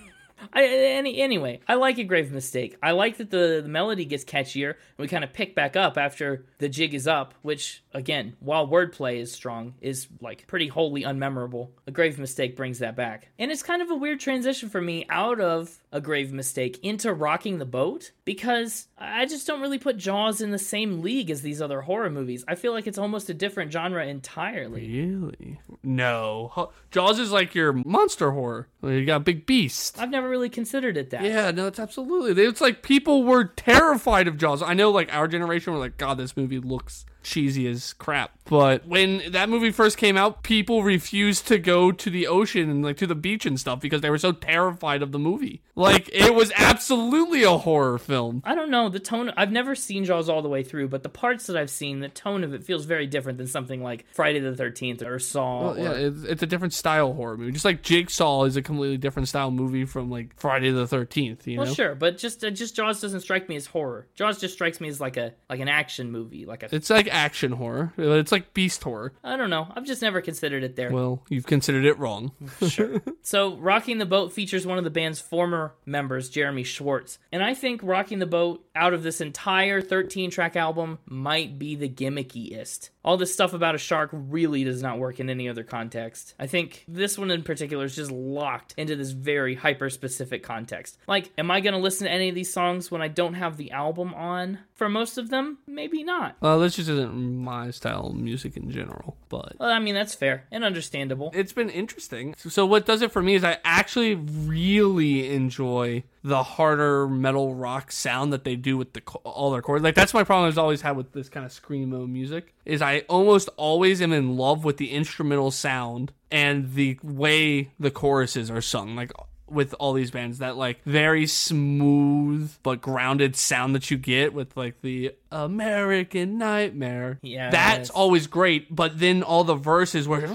[0.54, 2.76] I, any, anyway, I like a grave mistake.
[2.82, 5.98] I like that the, the melody gets catchier and we kind of pick back up
[5.98, 11.02] after the jig is up, which, again, while wordplay is strong, is like pretty wholly
[11.02, 11.70] unmemorable.
[11.86, 13.30] A grave mistake brings that back.
[13.38, 17.12] And it's kind of a weird transition for me out of a grave mistake into
[17.12, 21.42] rocking the boat because I just don't really put Jaws in the same league as
[21.42, 22.44] these other horror movies.
[22.46, 24.86] I feel like it's almost a different genre entirely.
[24.88, 25.60] Really?
[25.82, 26.70] No.
[26.90, 28.68] Jaws is like your monster horror.
[28.82, 29.98] You got big beast.
[29.98, 31.22] I've never really considered it that.
[31.22, 32.42] Yeah, no, it's absolutely.
[32.44, 34.62] It's like people were terrified of Jaws.
[34.62, 38.86] I know, like our generation were like, "God, this movie looks cheesy as crap." But
[38.86, 42.98] when that movie first came out, people refused to go to the ocean and like
[42.98, 45.62] to the beach and stuff because they were so terrified of the movie.
[45.74, 48.42] Like it was absolutely a horror film.
[48.44, 49.32] I don't know the tone.
[49.36, 52.08] I've never seen Jaws all the way through, but the parts that I've seen, the
[52.08, 55.72] tone of it feels very different than something like Friday the Thirteenth or Saw.
[55.72, 57.52] Well, yeah, or- it's, it's a different style horror movie.
[57.52, 61.46] Just like Jigsaw is a completely different style movie from like Friday the Thirteenth.
[61.46, 64.06] You well, know, sure, but just uh, just Jaws doesn't strike me as horror.
[64.14, 66.44] Jaws just strikes me as like a like an action movie.
[66.44, 67.92] Like a it's like action horror.
[67.98, 69.12] Uh, it's like beast horror.
[69.22, 69.68] I don't know.
[69.74, 70.90] I've just never considered it there.
[70.90, 72.32] Well, you've considered it wrong.
[72.68, 73.00] Sure.
[73.22, 77.18] So, Rocking the Boat features one of the band's former members, Jeremy Schwartz.
[77.32, 81.74] And I think Rocking the Boat, out of this entire 13 track album, might be
[81.74, 82.90] the gimmickiest.
[83.04, 86.34] All this stuff about a shark really does not work in any other context.
[86.38, 90.96] I think this one in particular is just locked into this very hyper specific context.
[91.06, 93.56] Like, am I going to listen to any of these songs when I don't have
[93.58, 94.60] the album on?
[94.74, 96.36] For most of them, maybe not.
[96.40, 100.14] Well, this just isn't my style of music in general, but Well, I mean, that's
[100.14, 101.30] fair and understandable.
[101.34, 102.34] it's been interesting.
[102.38, 107.92] So what does it for me is I actually really enjoy the harder metal rock
[107.92, 109.84] sound that they do with the all their chords.
[109.84, 113.00] Like that's my problem I've always had with this kind of screamo music is I
[113.10, 118.62] almost always am in love with the instrumental sound and the way the choruses are
[118.62, 118.96] sung.
[118.96, 119.12] Like
[119.46, 124.56] with all these bands that like very smooth but grounded sound that you get with
[124.56, 127.18] like the American Nightmare.
[127.20, 127.52] Yes.
[127.52, 130.32] That's always great, but then all the verses where it's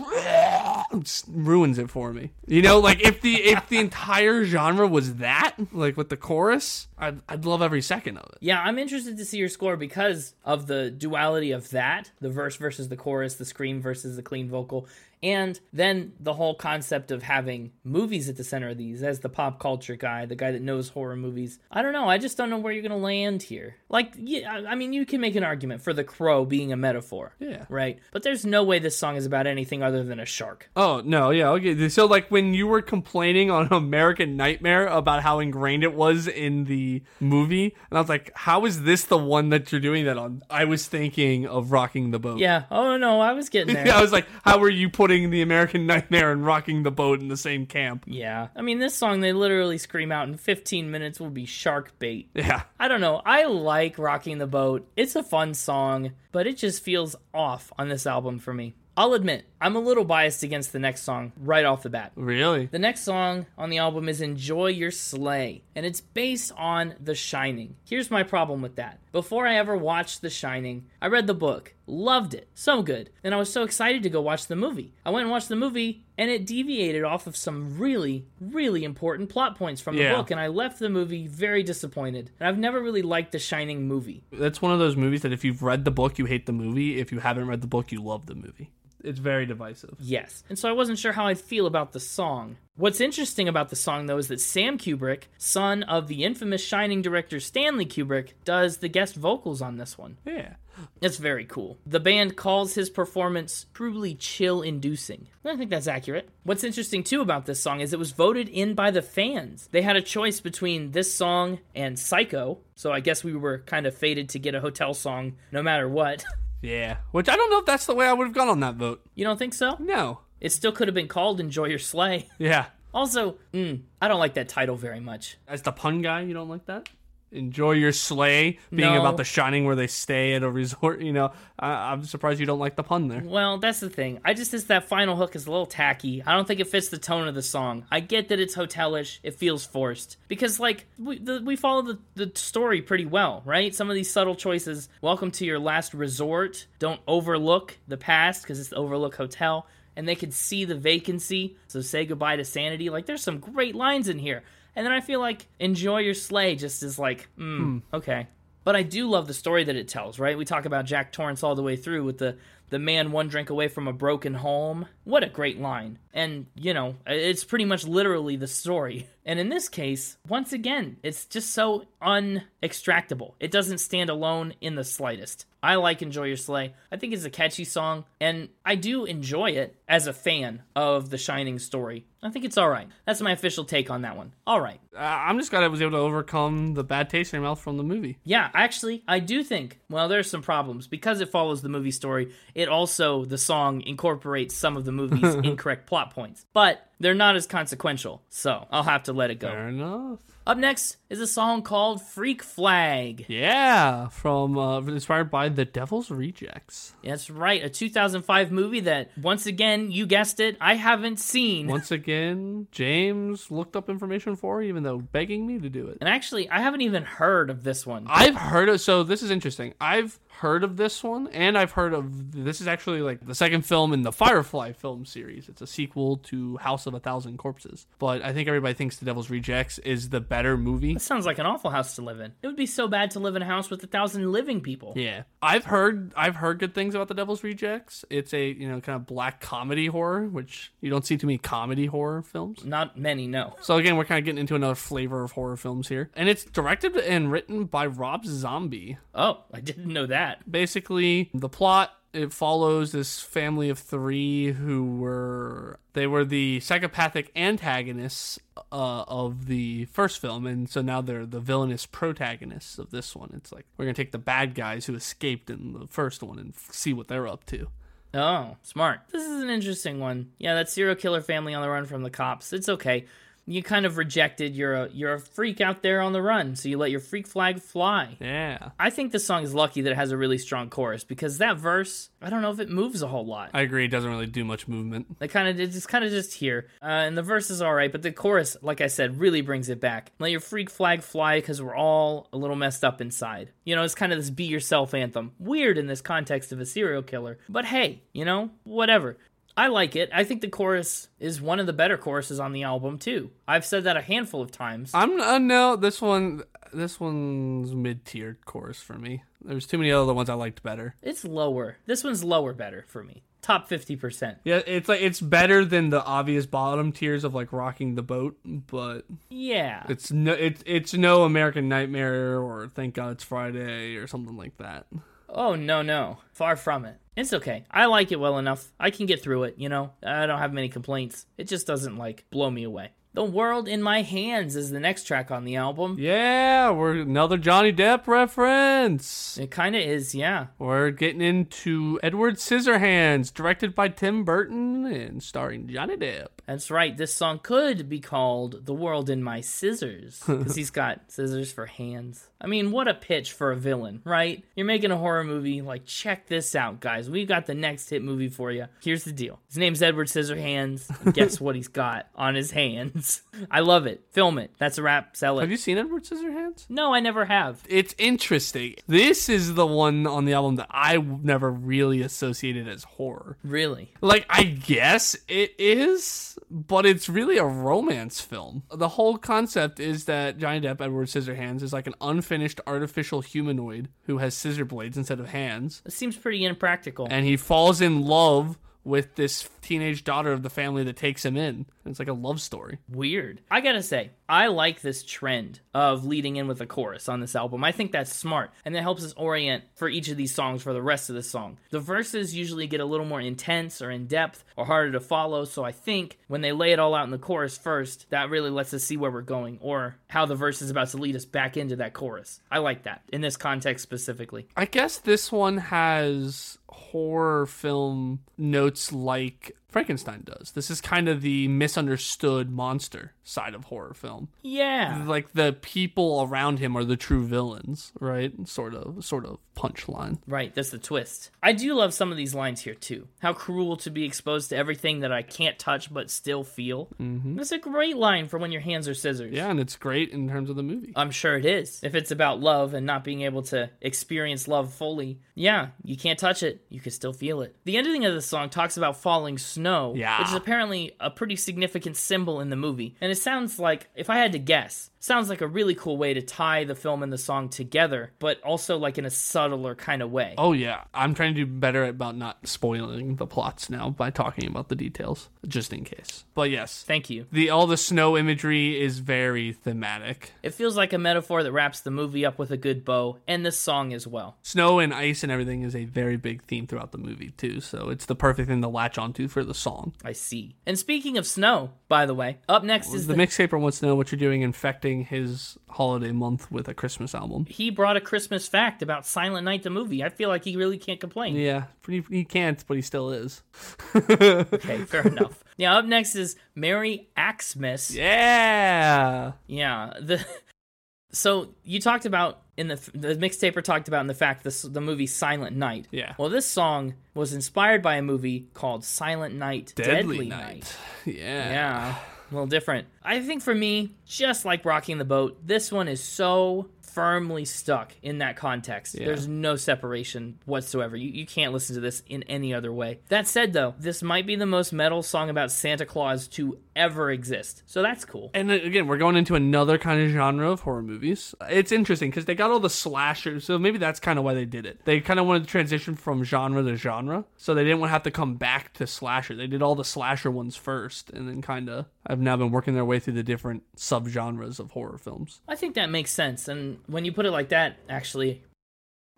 [1.28, 2.32] ruins it for me.
[2.48, 6.88] You know, like if the if the entire genre was that, like with the chorus,
[6.98, 8.38] I'd, I'd love every second of it.
[8.42, 12.56] Yeah, I'm interested to see your score because of the duality of that the verse
[12.56, 14.88] versus the chorus, the scream versus the clean vocal,
[15.22, 19.30] And then the whole concept of having movies at the center of these, as the
[19.30, 21.60] pop culture guy, the guy that knows horror movies.
[21.70, 22.08] I don't know.
[22.08, 23.76] I just don't know where you're going to land here.
[23.90, 27.34] Like, yeah, I mean, you can make an argument for the crow being a metaphor.
[27.40, 27.66] Yeah.
[27.68, 28.00] Right?
[28.12, 30.70] But there's no way this song is about anything other than a shark.
[30.76, 31.90] Oh no, yeah, okay.
[31.90, 36.66] So like when you were complaining on American Nightmare about how ingrained it was in
[36.66, 40.18] the movie, and I was like, how is this the one that you're doing that
[40.18, 40.44] on?
[40.50, 42.40] I was thinking of Rocking the Boat.
[42.40, 42.64] Yeah.
[42.72, 43.94] Oh, no, I was getting there.
[43.94, 47.28] I was like, how are you putting the American Nightmare and Rocking the Boat in
[47.28, 48.04] the same camp?
[48.08, 48.50] Yeah.
[48.56, 52.30] I mean, this song, they literally scream out in 15 minutes will be shark bait.
[52.34, 52.64] Yeah.
[52.80, 53.22] I don't know.
[53.26, 54.88] I like Rocking the Boat.
[54.96, 58.76] It's a fun song, but it just feels off on this album for me.
[59.00, 62.12] I'll admit, I'm a little biased against the next song right off the bat.
[62.16, 62.66] Really?
[62.66, 67.16] The next song on the album is Enjoy Your Slay, and it's based on The
[67.16, 67.78] Shining.
[67.88, 69.00] Here's my problem with that.
[69.12, 73.34] Before I ever watched The Shining, I read the book, loved it, so good, and
[73.34, 74.94] I was so excited to go watch the movie.
[75.04, 79.30] I went and watched the movie, and it deviated off of some really, really important
[79.30, 80.16] plot points from the Yeah.
[80.16, 82.30] book, and I left the movie very disappointed.
[82.40, 84.26] And I've never really liked The Shining movie.
[84.32, 87.00] That's one of those movies that if you've read the book, you hate the movie.
[87.00, 88.70] If you haven't read the book, you love the movie.
[89.04, 89.96] It's very divisive.
[90.00, 90.44] Yes.
[90.50, 92.58] And so I wasn't sure how I'd feel about the song.
[92.76, 97.02] What's interesting about the song, though, is that Sam Kubrick, son of the infamous Shining
[97.02, 100.18] director Stanley Kubrick, does the guest vocals on this one.
[100.26, 100.54] Yeah.
[101.02, 101.78] It's very cool.
[101.86, 105.28] The band calls his performance truly chill inducing.
[105.44, 106.30] I think that's accurate.
[106.44, 109.68] What's interesting too about this song is it was voted in by the fans.
[109.72, 113.88] They had a choice between this song and Psycho, so I guess we were kind
[113.88, 116.24] of fated to get a hotel song no matter what.
[116.62, 116.98] Yeah.
[117.12, 119.02] Which I don't know if that's the way I would have gone on that vote.
[119.16, 119.78] you don't think so?
[119.80, 120.22] No.
[120.42, 122.30] It still could have been called Enjoy Your Slay.
[122.38, 122.66] Yeah.
[122.94, 125.38] Also, mm, I don't like that title very much.
[125.48, 126.90] As the pun guy, you don't like that?
[127.32, 129.00] Enjoy your slay being No.
[129.02, 131.02] about the shining where they stay at a resort.
[131.02, 133.22] You know, I, I'm surprised you don't like the pun there.
[133.24, 134.20] Well, that's the thing.
[134.26, 136.24] I just think that final hook is a little tacky.
[136.26, 137.86] I don't think it fits the tone of the song.
[137.92, 139.20] I get that it's hotelish.
[139.22, 143.76] It feels forced because, like, we the, we follow the, the story pretty well, right?
[143.76, 144.90] Some of these subtle choices.
[145.02, 146.66] Welcome to your last resort.
[146.80, 151.58] Don't overlook the past because it's the Overlook Hotel, and they could see the vacancy.
[151.68, 152.90] So say goodbye to sanity.
[152.90, 154.44] Like, there's some great lines in here.
[154.76, 158.28] And then I feel like enjoy your slay just is like, mm, okay.
[158.64, 160.38] But I do love the story that it tells, right?
[160.38, 162.38] We talk about Jack Torrance all the way through with the
[162.70, 164.86] the man one drink away from a broken home.
[165.04, 165.98] What a great line.
[166.14, 169.08] And, you know, it's pretty much literally the story.
[169.30, 173.34] And in this case, once again, it's just so unextractable.
[173.40, 175.46] It doesn't stand alone in the slightest.
[175.62, 176.74] I like Enjoy Your Slay.
[176.92, 181.10] I think it's a catchy song, and I do enjoy it as a fan of
[181.10, 182.06] the Shining story.
[182.22, 182.88] I think it's all right.
[183.06, 184.34] That's my official take on that one.
[184.46, 184.80] All right.
[184.96, 187.62] Uh, I'm just glad I was able to overcome the bad taste in your mouth
[187.62, 188.18] from the movie.
[188.24, 190.88] Yeah, actually, I do think, well, there's some problems.
[190.88, 195.36] Because it follows the movie story, it also, the song incorporates some of the movie's
[195.44, 196.46] incorrect plot points.
[196.54, 199.50] But they're not as consequential, so I'll have to let it go.
[199.50, 200.20] Fair enough.
[200.50, 203.24] Up next is a song called Freak Flag.
[203.28, 206.96] Yeah, from uh, inspired by The Devil's Rejects.
[207.04, 211.68] That's right, a 2005 movie that, once again, you guessed it, I haven't seen.
[211.80, 216.00] Once again, James looked up information for, even though begging me to do it.
[216.02, 218.08] And actually, I haven't even heard of this one.
[218.10, 219.76] I've heard of so this is interesting.
[219.80, 223.66] I've heard of this one and I've heard of this is actually like the second
[223.66, 225.50] film in the Firefly film series.
[225.50, 227.88] It's a sequel to House of a Thousand Corpses.
[228.00, 230.94] But I think everybody thinks The Devil's Rejects is the better movie.
[230.94, 232.34] That sounds like an awful house to live in.
[232.42, 234.94] It would be so bad to live in a house with a thousand living people.
[234.96, 235.24] Yeah.
[235.42, 238.06] I've heard I've heard good things about The Devil's Rejects.
[238.10, 241.38] It's a, you know, kind of black comedy horror, which you don't see too many
[241.38, 242.64] comedy horror films.
[242.64, 243.56] Not many, no.
[243.62, 246.10] So again, we're kind of getting into another flavor of horror films here.
[246.16, 248.98] And it's directed and written by Rob Zombie.
[249.14, 250.29] Oh, I didn't know that.
[250.50, 257.32] Basically the plot it follows this family of three who were they were the psychopathic
[257.36, 258.40] antagonists
[258.72, 263.32] uh, of the first film and so now they're the villainous protagonists of this one
[263.36, 266.56] it's like we're gonna take the bad guys who escaped in the first one and
[266.56, 267.68] see what they're up to
[268.14, 269.02] Oh, smart.
[269.12, 270.32] This is an interesting one.
[270.40, 272.52] Yeah, that serial killer family on the run from the cops.
[272.54, 273.06] It's okay.
[273.50, 274.56] You kind of rejected.
[274.56, 277.26] You're a you're a freak out there on the run, so you let your freak
[277.26, 278.16] flag fly.
[278.22, 281.40] yeah I think this song is lucky that it has a really strong chorus because
[281.40, 283.50] that verse, I don't know if it moves a whole lot.
[283.56, 286.36] i agree it doesn't really do much movement They kind of it's kind of just
[286.36, 289.42] here, uh, and the verse is all right, but the chorus, like I said, really
[289.42, 290.12] brings it back.
[290.20, 293.52] Let your freak flag fly because we're all a little messed up inside.
[293.66, 295.32] You know, it's kind of this be yourself anthem.
[295.40, 299.18] Weird in this context of a serial killer, but hey, you know, whatever.
[299.60, 300.10] I like it.
[300.14, 303.32] I think the chorus is one of the better choruses on the album too.
[303.48, 304.92] I've said that a handful of times.
[304.94, 306.44] i'm uh, no this one
[306.74, 309.24] this one's mid-tier chorus for me.
[309.44, 310.96] There's too many other ones I liked better.
[311.02, 311.78] It's lower.
[311.88, 313.24] This one's lower better for me.
[313.42, 314.36] Top 50%.
[314.44, 318.38] Yeah, it's like it's better than the obvious bottom tiers of like rocking the boat,
[318.46, 319.84] but Yeah.
[319.90, 324.58] it's no it's it's no American Nightmare or Thank God It's Friday or something like
[324.58, 324.86] that.
[325.32, 326.18] Oh, no, no.
[326.34, 326.98] Far from it.
[327.16, 327.66] It's okay.
[327.70, 328.72] I like it well enough.
[328.80, 329.92] I can get through it, you know?
[330.04, 331.26] I don't have many complaints.
[331.38, 332.92] It just doesn't, like, blow me away.
[333.12, 335.96] The World in My Hands is the next track on the album.
[336.00, 339.36] Yeah, we're another Johnny Depp reference.
[339.40, 340.48] It kind of is, yeah.
[340.60, 346.28] We're getting into Edward Scissorhands, directed by Tim Burton and starring Johnny Depp.
[346.46, 346.96] That's right.
[346.96, 351.66] This song could be called The World in My Scissors because he's got scissors for
[351.66, 352.28] hands.
[352.42, 354.44] I mean, what a pitch for a villain, right?
[354.56, 355.62] You're making a horror movie.
[355.62, 357.10] Like, check this out, guys.
[357.10, 358.68] We got the next hit movie for you.
[358.82, 360.90] Here's the deal His name's Edward Scissorhands.
[361.04, 362.52] And guess what he's got on his
[363.00, 363.22] hands?
[363.52, 364.04] I love it.
[364.12, 364.52] Film it.
[364.58, 365.16] That's a wrap.
[365.16, 365.42] Sell it.
[365.42, 366.70] Have you seen Edward Scissorhands?
[366.70, 367.64] No, I never have.
[367.68, 368.76] It's interesting.
[368.88, 373.38] This is the one on the album that I never really associated as horror.
[373.44, 373.94] Really?
[374.02, 378.64] Like, I guess it is, but it's really a romance film.
[378.74, 383.90] The whole concept is that Johnny Depp, Edward Scissorhands, is like an unfinished artificial humanoid
[384.04, 385.82] who has scissor blades instead of hands.
[385.86, 387.08] It seems pretty impractical.
[387.10, 391.38] And he falls in love with this teenage daughter of the family that takes him
[391.38, 391.66] in.
[391.86, 392.78] It's like a love story.
[392.90, 393.42] Weird.
[393.50, 397.36] I gotta say, I like this trend of leading in with a chorus on this
[397.36, 397.64] album.
[397.64, 400.74] I think that's smart, and that helps us orient for each of these songs for
[400.74, 401.58] the rest of the song.
[401.72, 405.46] The verses usually get a little more intense or in depth or harder to follow,
[405.46, 408.52] so I think when they lay it all out in the chorus first, that really
[408.52, 411.26] lets us see where we're going or how the verse is about to lead us
[411.26, 412.40] back into that chorus.
[412.52, 414.48] I like that in this context specifically.
[414.56, 416.59] I guess this one has
[416.92, 420.52] horror film notes like Frankenstein does.
[420.52, 424.30] This is kind of the misunderstood monster side of horror film.
[424.42, 425.04] Yeah.
[425.06, 428.34] Like the people around him are the true villains, right?
[428.48, 430.20] Sort of sort of punchline.
[430.26, 431.30] Right, that's the twist.
[431.44, 433.08] I do love some of these lines here too.
[433.20, 436.88] How cruel to be exposed to everything that I can't touch but still feel.
[437.00, 437.36] Mm-hmm.
[437.36, 439.34] That's a great line for when your hands are scissors.
[439.34, 440.94] Yeah, and it's great in terms of the movie.
[440.96, 441.82] I'm sure it is.
[441.84, 446.18] If it's about love and not being able to experience love fully, yeah, you can't
[446.18, 446.66] touch it.
[446.70, 447.56] You can still feel it.
[447.66, 449.59] The ending of the song talks about falling snow,
[449.96, 450.20] Yeah.
[450.20, 452.96] which is apparently a pretty significant symbol in the movie.
[453.02, 456.14] And it sounds like, if I had to guess, sounds like a really cool way
[456.14, 460.02] to tie the film and the song together, but also like in a subtler kind
[460.02, 460.36] of way.
[460.38, 464.48] Oh yeah, I'm trying to do better about not spoiling the plots now by talking
[464.48, 466.26] about the details, just in case.
[466.36, 467.26] But yes, Thank you.
[467.32, 470.32] the all the snow imagery is very thematic.
[470.44, 473.46] It feels like a metaphor that wraps the movie up with a good bow, and
[473.46, 474.38] this song as well.
[474.42, 477.90] Snow and ice and everything is a very big theme throughout the movie too, so
[477.90, 479.94] it's the perfect thing to latch onto for the song.
[480.04, 480.56] I see.
[480.66, 483.22] And speaking of snow, by the way, up next is The the.
[483.24, 487.46] mixtaper wants to know what you're doing infecting his holiday month with a Christmas album.
[487.50, 490.04] he brought a Christmas fact about Silent Night the movie.
[490.04, 491.36] I feel like he really can't complain.
[491.36, 493.42] Yeah, he can't, but he still is.
[493.96, 495.44] Okay, fair enough.
[495.58, 497.94] Now up next is Merry Axemas.
[497.94, 499.34] Yeah.
[499.48, 500.26] Yeah, the
[501.12, 504.82] so you talked about in the the mixtaper talked about in the fact this the
[504.82, 505.88] movie Silent Night.
[505.92, 506.14] Yeah.
[506.18, 510.76] Well, this song was inspired by a movie called Silent Night, Deadly, Night.
[511.06, 511.14] Yeah.
[511.52, 511.96] Yeah,
[512.32, 512.88] a little different.
[513.04, 517.94] I think for me, just like rocking the boat, this one is so firmly stuck
[518.02, 518.96] in that context.
[518.98, 520.96] There's no separation whatsoever.
[520.96, 523.00] You, you can't listen to this in any other way.
[523.10, 527.12] That said, though, this might be the most metal song about Santa Claus to ever
[527.12, 527.64] exist.
[527.66, 528.32] So that's cool.
[528.34, 531.36] And uh, again, we're going into another kind of genre of horror movies.
[531.50, 534.46] It's interesting because they got all the slashers, so maybe that's kind of why they
[534.46, 534.80] did it.
[534.86, 537.94] They kind of wanted to transition from genre to genre, so they didn't want to
[537.94, 539.36] have to come back to slasher.
[539.36, 542.74] They did all the slasher ones first, and then kind of have now been working
[542.74, 545.42] their way through the different subgenres of horror films.
[545.48, 546.48] I think that makes sense.
[546.48, 548.42] And when you put it like that, actually,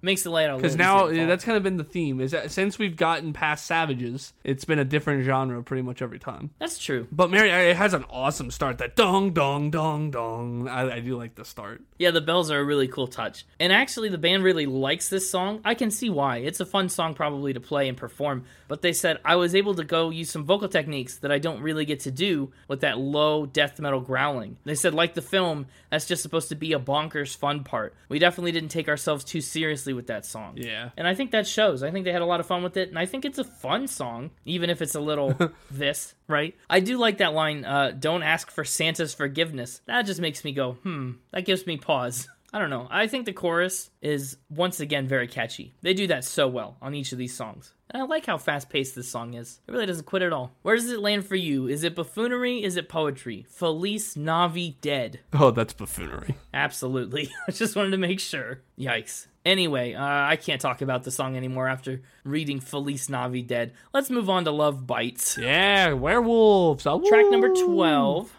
[0.02, 2.20] makes the layout a Because now yeah, that's kind of been the theme.
[2.22, 6.20] Is that since we've gotten past Savages, it's been a different genre pretty much every
[6.20, 6.52] time.
[6.60, 7.08] that's true.
[7.12, 8.78] But Merry, it has an awesome start.
[8.80, 10.68] That dong dong dong dong.
[10.68, 11.82] I, I do like the start.
[11.97, 13.45] Yeah, the bells are a really cool touch.
[13.60, 15.62] And actually, the band really likes this song.
[15.64, 16.38] I can see why.
[16.38, 18.45] It's a fun song, probably, to play and perform.
[18.68, 21.62] But they said, I was able to go use some vocal techniques that I don't
[21.62, 24.58] really get to do with that low death metal growling.
[24.64, 27.93] They said, like the film, that's just supposed to be a bonkers fun part.
[28.10, 30.53] We definitely didn't take ourselves too seriously with that song.
[30.57, 30.89] Yeah.
[30.97, 31.83] And I think that shows.
[31.83, 33.43] I think they had a lot of fun with it, and I think it's a
[33.43, 35.35] fun song, even if it's a little
[35.71, 36.55] this, right?
[36.69, 39.81] I do like that line, uh, don't ask for Santa's forgiveness.
[39.85, 42.27] That just makes me go, hmm, that gives me pause.
[42.53, 42.87] I don't know.
[42.91, 45.73] I think the chorus is once again very catchy.
[45.81, 47.73] They do that so well on each of these songs.
[47.89, 49.61] And I like how fast paced this song is.
[49.67, 50.51] It really doesn't quit at all.
[50.61, 51.67] Where does it land for you?
[51.67, 52.61] Is it buffoonery?
[52.61, 53.45] Is it poetry?
[53.49, 55.21] Felice Navi dead.
[55.31, 56.35] Oh, that's buffoonery.
[56.53, 57.29] Absolutely.
[57.47, 58.61] I just wanted to make sure.
[58.77, 59.27] Yikes.
[59.43, 63.73] Anyway, uh, I can't talk about the song anymore after reading Felice Navi dead.
[63.93, 65.37] Let's move on to Love Bites.
[65.37, 66.83] Yeah, werewolves.
[66.83, 68.37] Track number 12.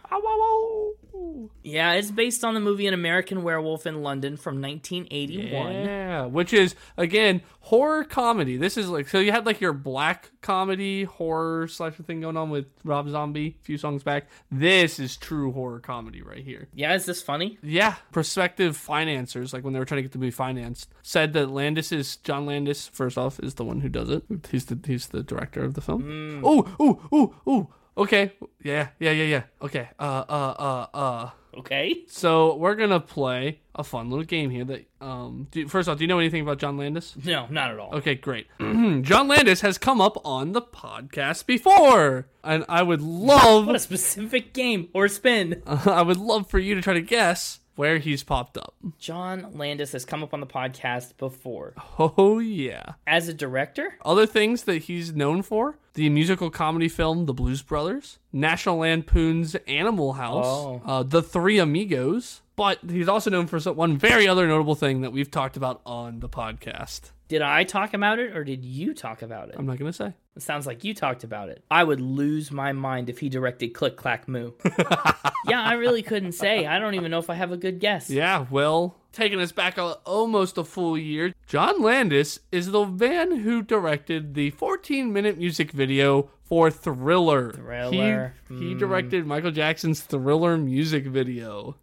[1.65, 1.69] Ah.
[1.69, 5.73] Yeah, it's based on the movie An American Werewolf in London from 1981.
[5.73, 8.57] Yeah, which is again horror comedy.
[8.57, 12.51] This is like so you had like your black comedy horror slasher thing going on
[12.51, 14.29] with Rob Zombie a few songs back.
[14.51, 16.69] This is true horror comedy right here.
[16.75, 17.59] Yeah, is this funny?
[17.63, 21.51] Yeah, prospective financiers, like when they were trying to get the movie financed, said that
[21.51, 22.89] Landis is John Landis.
[22.89, 24.25] First off, is the one who does it.
[24.51, 26.41] He's the he's the director of the film.
[26.45, 27.69] Oh, oh, oh, oh.
[27.97, 28.33] Okay,
[28.63, 29.43] yeah, yeah, yeah, yeah.
[29.61, 31.31] Okay, uh, uh, uh, uh.
[31.59, 32.05] Okay.
[32.09, 34.64] So we're gonna play a fun little game here.
[34.64, 37.14] That um, do, first off, do you know anything about John Landis?
[37.24, 37.94] No, not at all.
[37.96, 38.46] Okay, great.
[38.59, 43.80] John Landis has come up on the podcast before, and I would love, What a
[43.80, 45.62] specific game or spin.
[45.66, 48.75] I would love for you to try to guess where he's popped up.
[48.99, 51.75] John Landis has come up on the podcast before.
[51.99, 52.95] Oh yeah.
[53.07, 53.95] As a director?
[54.05, 59.55] Other things that he's known for: the musical comedy film The Blues Brothers, National Lampoon's
[59.66, 60.83] Animal House, Oh.
[60.85, 62.41] uh, The Three Amigos.
[62.57, 65.80] But he's also known for some- one very other notable thing that we've talked about
[65.86, 67.12] on the podcast.
[67.28, 69.55] Did I talk about it or did you talk about it?
[69.59, 70.12] I'm not gonna say.
[70.36, 71.64] It sounds like you talked about it.
[71.70, 74.53] I would lose my mind if he directed Click Clack Moo.
[75.48, 76.66] yeah, I really couldn't say.
[76.66, 78.11] I don't even know if I have a good guess.
[78.11, 83.38] Yeah, well, taking us back a, almost a full year, John Landis is the man
[83.38, 87.53] who directed the 14 minute music video for Thriller.
[87.53, 89.28] Thriller, He, he directed hmm.
[89.28, 91.76] Michael Jackson's Thriller music video.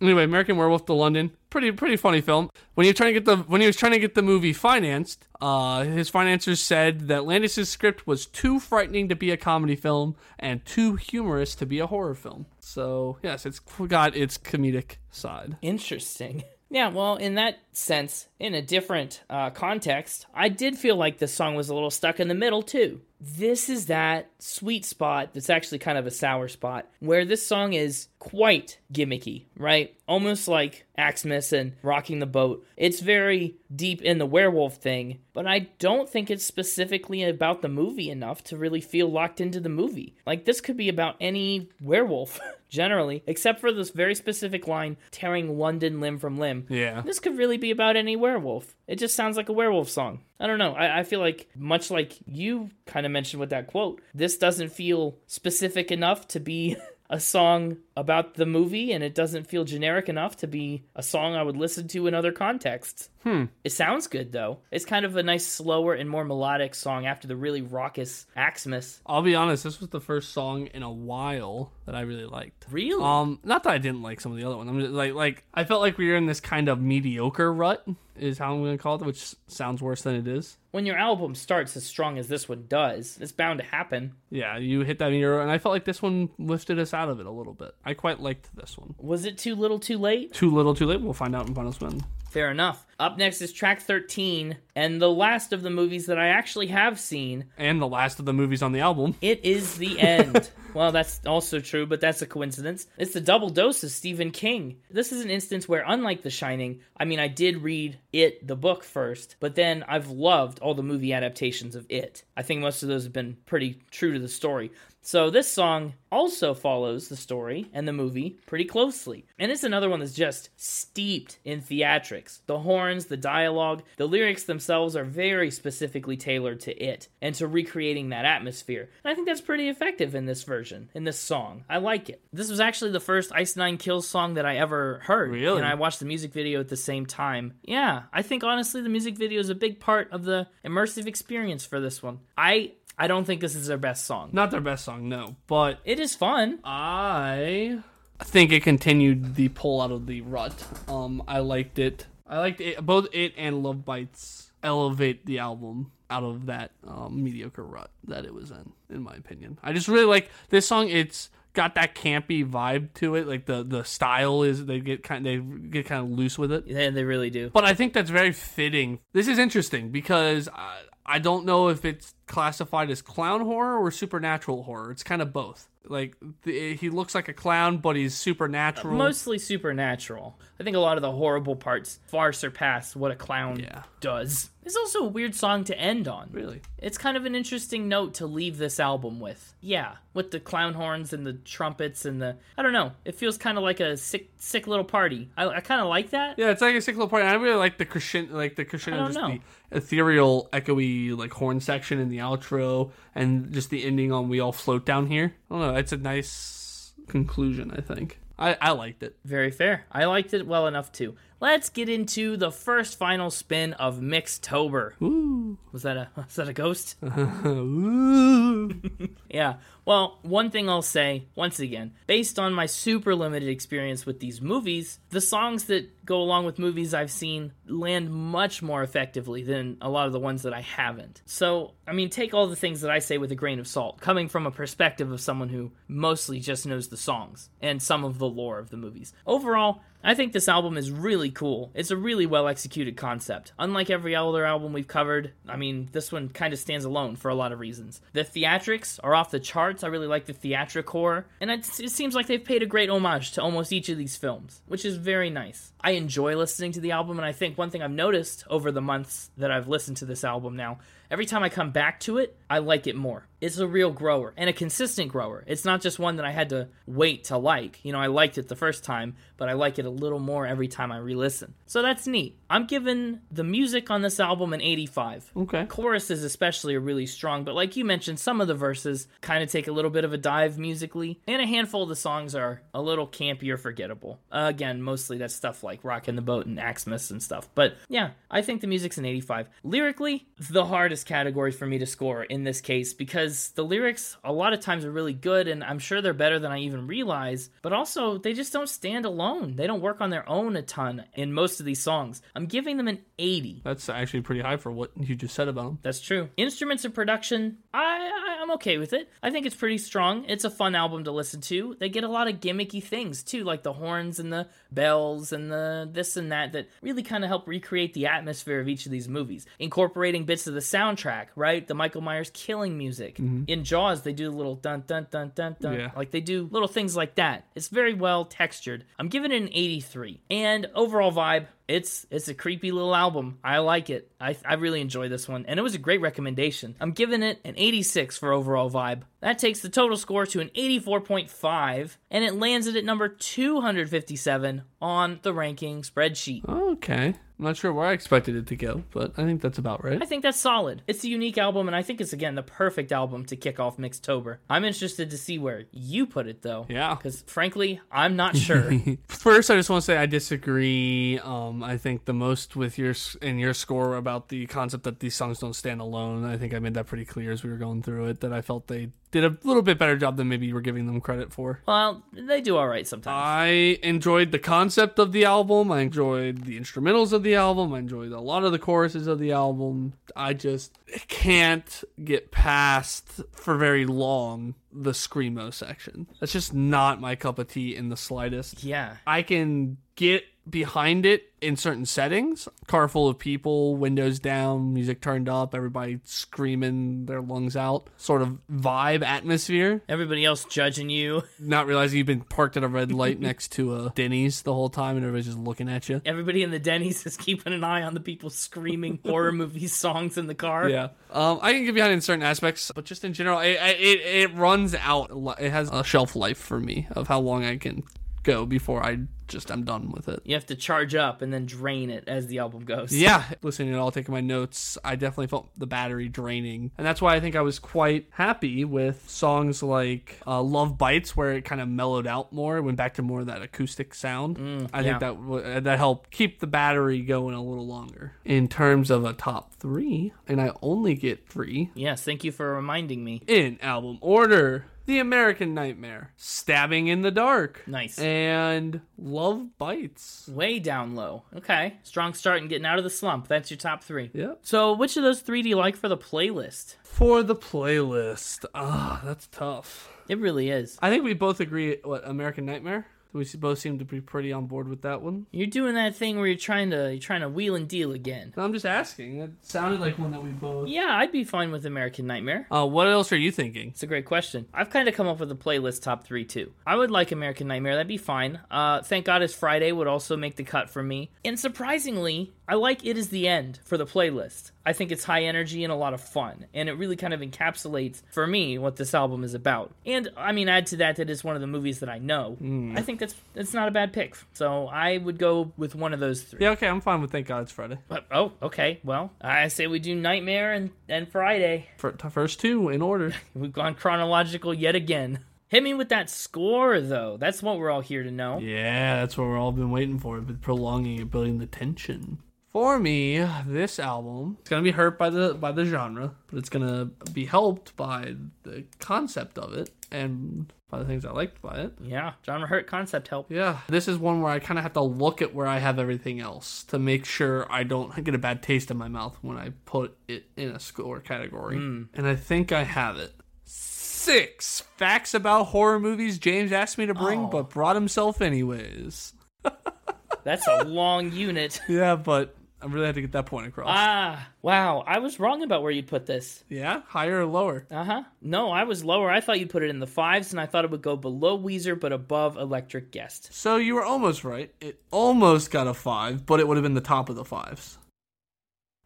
[0.00, 2.50] Anyway, American Werewolf to London, pretty pretty funny film.
[2.74, 4.52] When he was trying to get the when he was trying to get the movie
[4.52, 9.76] financed, uh, his financiers said that Landis's script was too frightening to be a comedy
[9.76, 12.46] film and too humorous to be a horror film.
[12.60, 15.56] So yes, it's got its comedic side.
[15.62, 16.44] Interesting.
[16.70, 21.32] Yeah, well, in that sense, in a different uh, context, I did feel like this
[21.32, 23.00] song was a little stuck in the middle, too.
[23.26, 27.72] This is that sweet spot that's actually kind of a sour spot where this song
[27.72, 29.94] is quite gimmicky, right?
[30.06, 32.66] Almost like Axemas and Rocking the Boat.
[32.76, 37.68] It's very deep in the werewolf thing, but I don't think it's specifically about the
[37.68, 40.14] movie enough to really feel locked into the movie.
[40.26, 42.40] Like, this could be about any werewolf.
[42.70, 46.66] Generally, except for this very specific line, tearing London limb from limb.
[46.68, 47.02] Yeah.
[47.02, 48.74] This could really be about any werewolf.
[48.88, 50.22] It just sounds like a werewolf song.
[50.40, 50.72] I don't know.
[50.72, 54.72] I, I feel like, much like you kind of mentioned with that quote, this doesn't
[54.72, 56.76] feel specific enough to be
[57.10, 61.34] a song about the movie, and it doesn't feel generic enough to be a song
[61.34, 63.08] I would listen to in other contexts.
[63.22, 63.44] Hmm.
[63.62, 64.58] It sounds good, though.
[64.70, 69.00] It's kind of a nice, slower, and more melodic song after the really raucous Axemas.
[69.06, 72.66] I'll be honest, this was the first song in a while that I really liked.
[72.70, 73.02] Really?
[73.02, 74.68] Um, not that I didn't like some of the other ones.
[74.68, 77.86] I'm just, like, like I felt like we were in this kind of mediocre rut,
[78.16, 80.56] is how I'm going to call it, which sounds worse than it is.
[80.70, 84.12] when your album starts as strong as this one does, it's bound to happen.
[84.30, 87.20] Yeah, you hit that mediocre, and I felt like this one lifted us out of
[87.20, 87.74] it a little bit.
[87.84, 88.94] I quite liked this one.
[88.98, 90.32] Was it too little too late?
[90.32, 91.00] Too little, too late.
[91.00, 92.00] We'll find out in final spin.
[92.30, 92.84] Fair enough.
[92.98, 96.98] Up next is track 13, and the last of the movies that I actually have
[96.98, 97.44] seen.
[97.56, 99.14] And the last of the movies on the album.
[99.20, 100.50] It is the end.
[100.74, 102.88] well, that's also true, but that's a coincidence.
[102.98, 104.78] It's the double dose of Stephen King.
[104.90, 108.56] This is an instance where, unlike The Shining, I mean, I did read It, the
[108.56, 112.24] book, first, but then I've loved all the movie adaptations of It.
[112.36, 114.72] I think most of those have been pretty true to the story.
[115.06, 119.26] So this song also follows the story and the movie pretty closely.
[119.38, 122.40] And it's another one that's just steeped in theatrics.
[122.46, 127.46] The horns, the dialogue, the lyrics themselves are very specifically tailored to it and to
[127.46, 128.88] recreating that atmosphere.
[129.04, 131.64] And I think that's pretty effective in this version, in this song.
[131.68, 132.22] I like it.
[132.32, 135.32] This was actually the first Ice Nine Kills song that I ever heard.
[135.32, 135.58] Really?
[135.58, 137.54] And I watched the music video at the same time.
[137.62, 141.66] Yeah, I think honestly the music video is a big part of the immersive experience
[141.66, 142.20] for this one.
[142.38, 144.30] I I don't think this is their best song.
[144.32, 145.36] Not their best song, no.
[145.46, 146.60] But It is fun.
[146.64, 147.80] I
[148.20, 150.64] think it continued the pull out of the rut.
[150.88, 152.06] Um, I liked it.
[152.26, 152.84] I liked it.
[152.84, 158.24] Both it and Love Bites elevate the album out of that um, mediocre rut that
[158.24, 159.58] it was in, in my opinion.
[159.62, 160.88] I just really like this song.
[160.88, 163.26] It's got that campy vibe to it.
[163.26, 166.64] Like the the style is they get kind they get kind of loose with it.
[166.66, 167.50] Yeah, they really do.
[167.50, 169.00] But I think that's very fitting.
[169.12, 173.90] This is interesting because I, I don't know if it's classified as clown horror or
[173.90, 174.90] supernatural horror.
[174.90, 175.68] It's kind of both.
[175.86, 178.94] Like the, he looks like a clown, but he's supernatural.
[178.94, 180.38] Mostly supernatural.
[180.58, 183.82] I think a lot of the horrible parts far surpass what a clown Yeah.
[184.00, 184.50] does.
[184.64, 186.30] It's also a weird song to end on.
[186.32, 186.62] really.
[186.78, 189.54] It's kind of an interesting note to leave this album with.
[189.60, 192.92] Yeah, with the clown horns and the trumpets and the I don't know.
[193.04, 195.28] It feels kind of like a sick, sick little party.
[195.36, 196.38] I, I kind of like that.
[196.38, 199.04] Yeah, it's like a sick little party I really like the crescendo, like the crescendo,
[199.06, 199.28] just know.
[199.70, 204.40] the ethereal, echoey like horn section in the outro, and just the ending on "We
[204.40, 205.78] All Float Down Here." I don't know.
[205.78, 207.72] It's a nice conclusion.
[207.76, 209.16] I think I I liked it.
[209.24, 209.84] Very fair.
[209.92, 211.14] I liked it well enough too.
[211.44, 214.92] Let's get into the first final spin of Mixtober.
[215.02, 215.58] Ooh.
[215.72, 216.96] Was that a was that a ghost?
[219.34, 219.54] Yeah.
[219.84, 224.40] Well, one thing I'll say, once again, based on my super limited experience with these
[224.40, 229.76] movies, the songs that go along with movies I've seen land much more effectively than
[229.82, 231.20] a lot of the ones that I haven't.
[231.26, 234.00] So, I mean, take all the things that I say with a grain of salt,
[234.00, 238.18] coming from a perspective of someone who mostly just knows the songs and some of
[238.18, 239.12] the lore of the movies.
[239.26, 241.70] Overall, I think this album is really cool.
[241.74, 243.52] It's a really well executed concept.
[243.58, 247.30] Unlike every other album we've covered, I mean, this one kind of stands alone for
[247.30, 248.02] a lot of reasons.
[248.12, 249.82] The theatrics are off the charts.
[249.82, 253.32] I really like the theatric horror, and it seems like they've paid a great homage
[253.32, 255.72] to almost each of these films, which is very nice.
[255.80, 258.82] I enjoy listening to the album, and I think one thing I've noticed over the
[258.82, 262.36] months that I've listened to this album now, every time I come back to it,
[262.50, 263.26] I like it more.
[263.44, 265.44] It's a real grower and a consistent grower.
[265.46, 267.78] It's not just one that I had to wait to like.
[267.84, 270.46] You know, I liked it the first time, but I like it a little more
[270.46, 271.52] every time I re listen.
[271.66, 272.38] So that's neat.
[272.48, 275.32] I'm giving the music on this album an 85.
[275.36, 275.66] Okay.
[275.66, 279.42] Choruses, is especially, are really strong, but like you mentioned, some of the verses kind
[279.42, 282.34] of take a little bit of a dive musically, and a handful of the songs
[282.34, 284.20] are a little campy or forgettable.
[284.32, 287.48] Uh, again, mostly that's stuff like Rockin' the Boat and Axemas and stuff.
[287.54, 289.48] But yeah, I think the music's an 85.
[289.64, 294.32] Lyrically, the hardest category for me to score in this case because the lyrics a
[294.32, 297.50] lot of times are really good, and I'm sure they're better than I even realize,
[297.62, 299.56] but also they just don't stand alone.
[299.56, 302.22] They don't work on their own a ton in most of these songs.
[302.34, 303.62] I'm giving them an 80.
[303.64, 305.78] That's actually pretty high for what you just said about them.
[305.82, 306.28] That's true.
[306.36, 309.08] Instruments and production, I, I I'm okay with it.
[309.22, 310.26] I think it's pretty strong.
[310.28, 311.76] It's a fun album to listen to.
[311.80, 315.50] They get a lot of gimmicky things too, like the horns and the bells and
[315.50, 318.92] the this and that that really kind of help recreate the atmosphere of each of
[318.92, 321.66] these movies, incorporating bits of the soundtrack, right?
[321.66, 323.16] The Michael Myers killing music.
[323.16, 323.44] Mm-hmm.
[323.46, 325.72] In Jaws, they do a little dun dun dun dun dun.
[325.72, 325.90] Yeah.
[325.96, 327.46] Like they do little things like that.
[327.54, 328.84] It's very well textured.
[328.98, 330.20] I'm giving it an 83.
[330.30, 333.38] And overall vibe, it's it's a creepy little album.
[333.42, 334.10] I like it.
[334.20, 336.76] I, I really enjoy this one, and it was a great recommendation.
[336.80, 339.02] I'm giving it an 86 for overall vibe.
[339.24, 344.62] That takes the total score to an 84.5, and it lands it at number 257
[344.82, 346.46] on the ranking spreadsheet.
[346.46, 347.14] Okay.
[347.38, 350.00] I'm not sure where I expected it to go, but I think that's about right.
[350.00, 350.82] I think that's solid.
[350.86, 353.76] It's a unique album, and I think it's again the perfect album to kick off
[353.76, 354.36] Mixtober.
[354.48, 356.66] I'm interested to see where you put it though.
[356.68, 356.94] Yeah.
[356.94, 358.70] Because frankly, I'm not sure.
[359.08, 361.18] First, I just want to say I disagree.
[361.18, 365.16] Um, I think the most with your in your score about the concept that these
[365.16, 366.24] songs don't stand alone.
[366.24, 368.20] I think I made that pretty clear as we were going through it.
[368.20, 370.86] That I felt they did a little bit better job than maybe you were giving
[370.86, 371.60] them credit for.
[371.66, 373.14] well, they do all right sometimes.
[373.16, 375.70] I enjoyed the concept of the album.
[375.70, 377.72] I enjoyed the instrumentals of the album.
[377.74, 379.92] I enjoyed a lot of the choruses of the album.
[380.16, 380.76] I just
[381.08, 386.06] can't get past for very long the screamo section.
[386.20, 388.64] That's just not my cup of tea in the slightest.
[388.64, 388.96] yeah.
[389.06, 392.48] I can get behind it in certain settings.
[392.66, 398.22] Car full of people, windows down, music turned up, everybody screaming their lungs out, sort
[398.22, 399.82] of vibe atmosphere.
[399.88, 401.22] Everybody else judging you.
[401.38, 404.68] Not realizing you've been parked at a red light next to a Denny's the whole
[404.68, 406.02] time and everybody's just looking at you.
[406.04, 410.18] Everybody in the Denny's is keeping an eye on the people screaming horror movie songs
[410.18, 410.68] in the car.
[410.68, 414.00] Yeah, um, I can get behind in certain aspects, but just in general, it, it
[414.00, 415.10] it runs out.
[415.38, 417.82] It has a shelf life for me of how long I can
[418.22, 420.20] go before I just I'm done with it.
[420.24, 422.92] You have to charge up and then drain it as the album goes.
[423.04, 426.70] Yeah, listening to it all, taking my notes, I definitely felt the battery draining.
[426.78, 431.14] And that's why I think I was quite happy with songs like uh, Love Bites,
[431.16, 434.38] where it kind of mellowed out more, went back to more of that acoustic sound.
[434.72, 434.82] I yeah.
[434.98, 438.12] think that w- that helped keep the battery going a little longer.
[438.24, 442.54] In terms of a top three, and I only get three Yes, thank you for
[442.54, 443.22] reminding me.
[443.26, 444.66] in album order.
[444.86, 447.98] The American Nightmare, Stabbing in the Dark, Nice.
[447.98, 448.82] and
[449.14, 450.28] Love Bites.
[450.28, 451.22] Way down low.
[451.36, 451.74] Okay.
[451.84, 453.28] Strong start and getting out of the slump.
[453.28, 454.10] That's your top three.
[454.12, 454.40] Yep.
[454.42, 456.74] So, which of those three do you like for the playlist?
[456.82, 459.88] For the playlist, ah, that's tough.
[460.08, 460.76] It really is.
[460.82, 461.76] I think we both agree.
[461.84, 462.88] What American Nightmare?
[463.14, 465.26] We both seem to be pretty on board with that one.
[465.30, 468.34] You're doing that thing where you're trying to you're trying to wheel and deal again.
[468.36, 469.20] No, I'm just asking.
[469.20, 470.68] It sounded like one that we both.
[470.68, 472.48] Yeah, I'd be fine with American Nightmare.
[472.50, 473.68] Uh, what else are you thinking?
[473.68, 474.46] It's a great question.
[474.52, 476.52] I've kind of come up with a playlist top three too.
[476.66, 477.74] I would like American Nightmare.
[477.74, 478.40] That'd be fine.
[478.50, 481.10] Uh, Thank God It's Friday would also make the cut for me.
[481.24, 484.50] And surprisingly, I like It Is the End for the playlist.
[484.66, 487.20] I think it's high energy and a lot of fun, and it really kind of
[487.20, 489.72] encapsulates for me what this album is about.
[489.86, 492.36] And I mean, add to that that it's one of the movies that I know.
[492.38, 492.76] Hmm.
[492.76, 494.16] I think that's that's not a bad pick.
[494.34, 496.40] So I would go with one of those three.
[496.42, 497.78] Yeah, okay, I'm fine with Thank God It's Friday.
[497.88, 498.80] But, oh, okay.
[498.84, 501.68] Well, I say we do Nightmare and, and Friday.
[501.78, 503.14] For, first two in order.
[503.34, 505.20] We've gone chronological yet again.
[505.48, 507.16] Hit me with that score, though.
[507.16, 508.38] That's what we're all here to know.
[508.38, 512.18] Yeah, that's what we've all been waiting for, but prolonging and building the tension.
[512.54, 513.18] For me,
[513.48, 517.24] this album it's gonna be hurt by the by the genre, but it's gonna be
[517.26, 518.14] helped by
[518.44, 521.72] the concept of it and by the things I liked by it.
[521.82, 523.28] Yeah, genre hurt concept help.
[523.28, 525.80] Yeah, this is one where I kind of have to look at where I have
[525.80, 529.36] everything else to make sure I don't get a bad taste in my mouth when
[529.36, 531.56] I put it in a score category.
[531.56, 531.82] Hmm.
[531.94, 533.14] And I think I have it.
[533.42, 537.26] Six facts about horror movies James asked me to bring, Oh.
[537.26, 539.12] but brought himself anyways.
[540.22, 541.60] That's a long unit.
[541.68, 543.66] Yeah, but I really had to get that point across.
[543.68, 544.82] Ah, wow.
[544.86, 546.42] I was wrong about where you'd put this.
[546.48, 547.66] yeah, higher or lower?
[547.70, 548.02] Uh huh.
[548.22, 549.10] No, I was lower.
[549.10, 551.38] I thought you'd put it in the fives, and I thought it would go below
[551.38, 553.28] Weezer but above Electric Guest.
[553.34, 554.50] So you were almost right.
[554.62, 557.76] It almost got a five, but it would have been the top of the fives.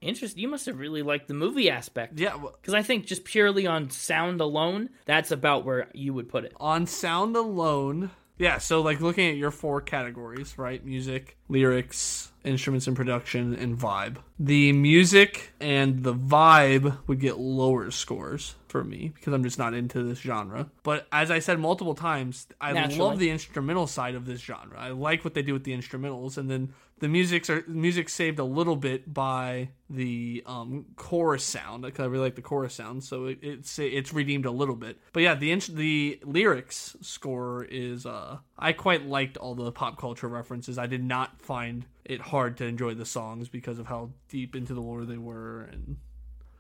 [0.01, 0.41] Interesting.
[0.43, 2.19] You must have really liked the movie aspect.
[2.21, 6.45] Yeah, Because I think just purely on sound alone, that's about where you would put
[6.45, 6.53] it.
[6.61, 8.11] on sound alone.
[8.39, 10.85] Yeah, so like looking at your four categories, right?
[10.85, 14.17] Music, lyrics, instruments and production, and vibe.
[14.39, 19.75] The music and the vibe would get lower scores for me because I'm just not
[19.75, 20.71] into this genre.
[20.83, 22.99] But as I said multiple times, I Naturally.
[22.99, 24.79] love the instrumental side of this genre.
[24.79, 28.39] I like what they do with the instrumentals, and then the music's are music saved
[28.39, 33.05] a little bit by the um, chorus sound because I really like the chorus sound,
[33.05, 34.99] so it, it's it's redeemed a little bit.
[35.13, 40.29] But yeah, the the lyrics score is uh I quite liked all the pop culture
[40.29, 40.79] references.
[40.79, 44.75] I did not find it hard to enjoy the songs because of how deep into
[44.75, 45.97] the lore they were, and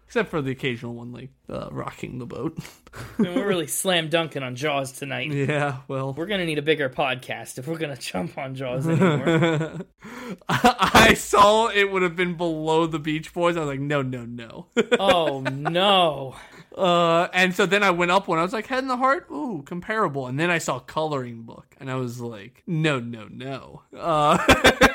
[0.08, 2.56] except for the occasional one like uh, rocking the boat.
[3.18, 5.30] I mean, we're really slam dunking on Jaws tonight.
[5.30, 6.14] yeah, well.
[6.14, 9.80] We're gonna need a bigger podcast if we're gonna jump on Jaws anymore.
[10.48, 13.58] I saw it would have been below the Beach Boys.
[13.58, 14.68] I was like, no, no, no.
[14.98, 16.36] oh no!
[16.76, 18.38] Uh, and so then I went up one.
[18.38, 20.26] I was like, Head and the Heart, ooh, comparable.
[20.26, 23.82] And then I saw Coloring Book, and I was like, no, no, no.
[23.96, 24.38] Uh,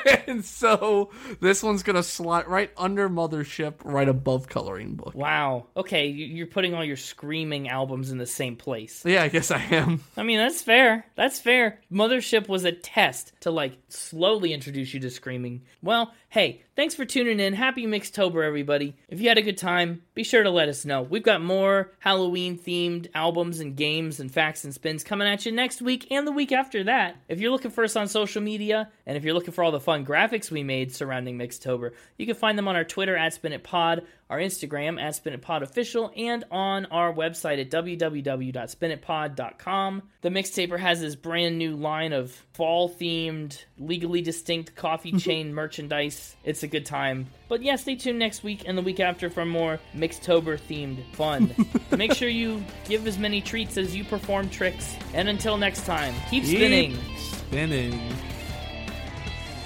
[0.26, 1.10] and so
[1.40, 5.14] this one's gonna slot right under Mothership, right above Coloring Book.
[5.14, 5.66] Wow.
[5.76, 9.02] Okay, you- you're putting all your screaming albums in the same place.
[9.04, 10.02] Yeah, I guess I am.
[10.16, 11.06] I mean, that's fair.
[11.16, 11.80] That's fair.
[11.92, 15.62] Mothership was a test to like slowly introduce you to screaming.
[15.82, 17.52] Well, hey, thanks for tuning in.
[17.54, 18.96] Happy Mixtober, everybody.
[19.08, 21.02] If you had a good time, be sure to let us know.
[21.02, 21.63] We've got more
[21.98, 26.26] Halloween themed albums and games and facts and spins coming at you next week and
[26.26, 27.16] the week after that.
[27.28, 29.80] If you're looking for us on social media, and if you're looking for all the
[29.80, 34.04] fun graphics we made surrounding Mixtober, you can find them on our Twitter at SpinItPod,
[34.30, 40.02] our Instagram at SpinItPodOfficial, and on our website at www.spinitpod.com.
[40.22, 45.18] The Mixtaper has this brand new line of fall themed, legally distinct coffee mm-hmm.
[45.18, 46.36] chain merchandise.
[46.44, 47.26] It's a good time.
[47.48, 51.54] But yeah, stay tuned next week and the week after for more Mixtober themed fun.
[51.96, 54.96] Make sure you give as many treats as you perform tricks.
[55.12, 56.92] And until next time, keep spinning.
[56.92, 58.33] Keep spinning.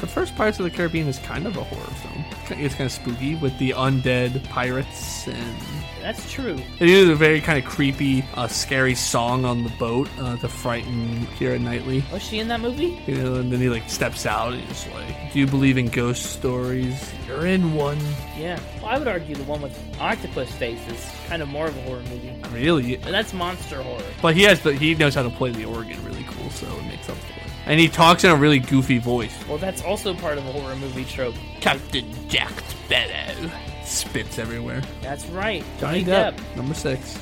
[0.00, 2.24] The first Pirates of the Caribbean is kind of a horror film.
[2.50, 5.56] It's kind of spooky with the undead pirates and
[6.00, 6.60] That's true.
[6.78, 10.48] It is a very kind of creepy, uh, scary song on the boat uh, to
[10.48, 12.04] frighten Keira Knightley.
[12.12, 13.02] Was she in that movie?
[13.06, 15.88] You know, and then he like steps out and he's like, "Do you believe in
[15.88, 17.12] ghost stories?
[17.26, 17.98] You're in one."
[18.38, 18.60] Yeah.
[18.80, 21.82] Well, I would argue the one with octopus face is kind of more of a
[21.82, 22.32] horror movie.
[22.52, 22.94] Really?
[22.94, 24.02] And that's monster horror.
[24.22, 26.84] But he has the he knows how to play the organ really cool, so it
[26.84, 27.37] makes up for it.
[27.68, 29.36] And he talks in a really goofy voice.
[29.46, 31.34] Well, that's also part of a horror movie trope.
[31.60, 33.50] Captain Jack Sparrow
[33.84, 34.82] spits everywhere.
[35.02, 35.62] That's right.
[35.78, 37.18] Johnny Depp, number six.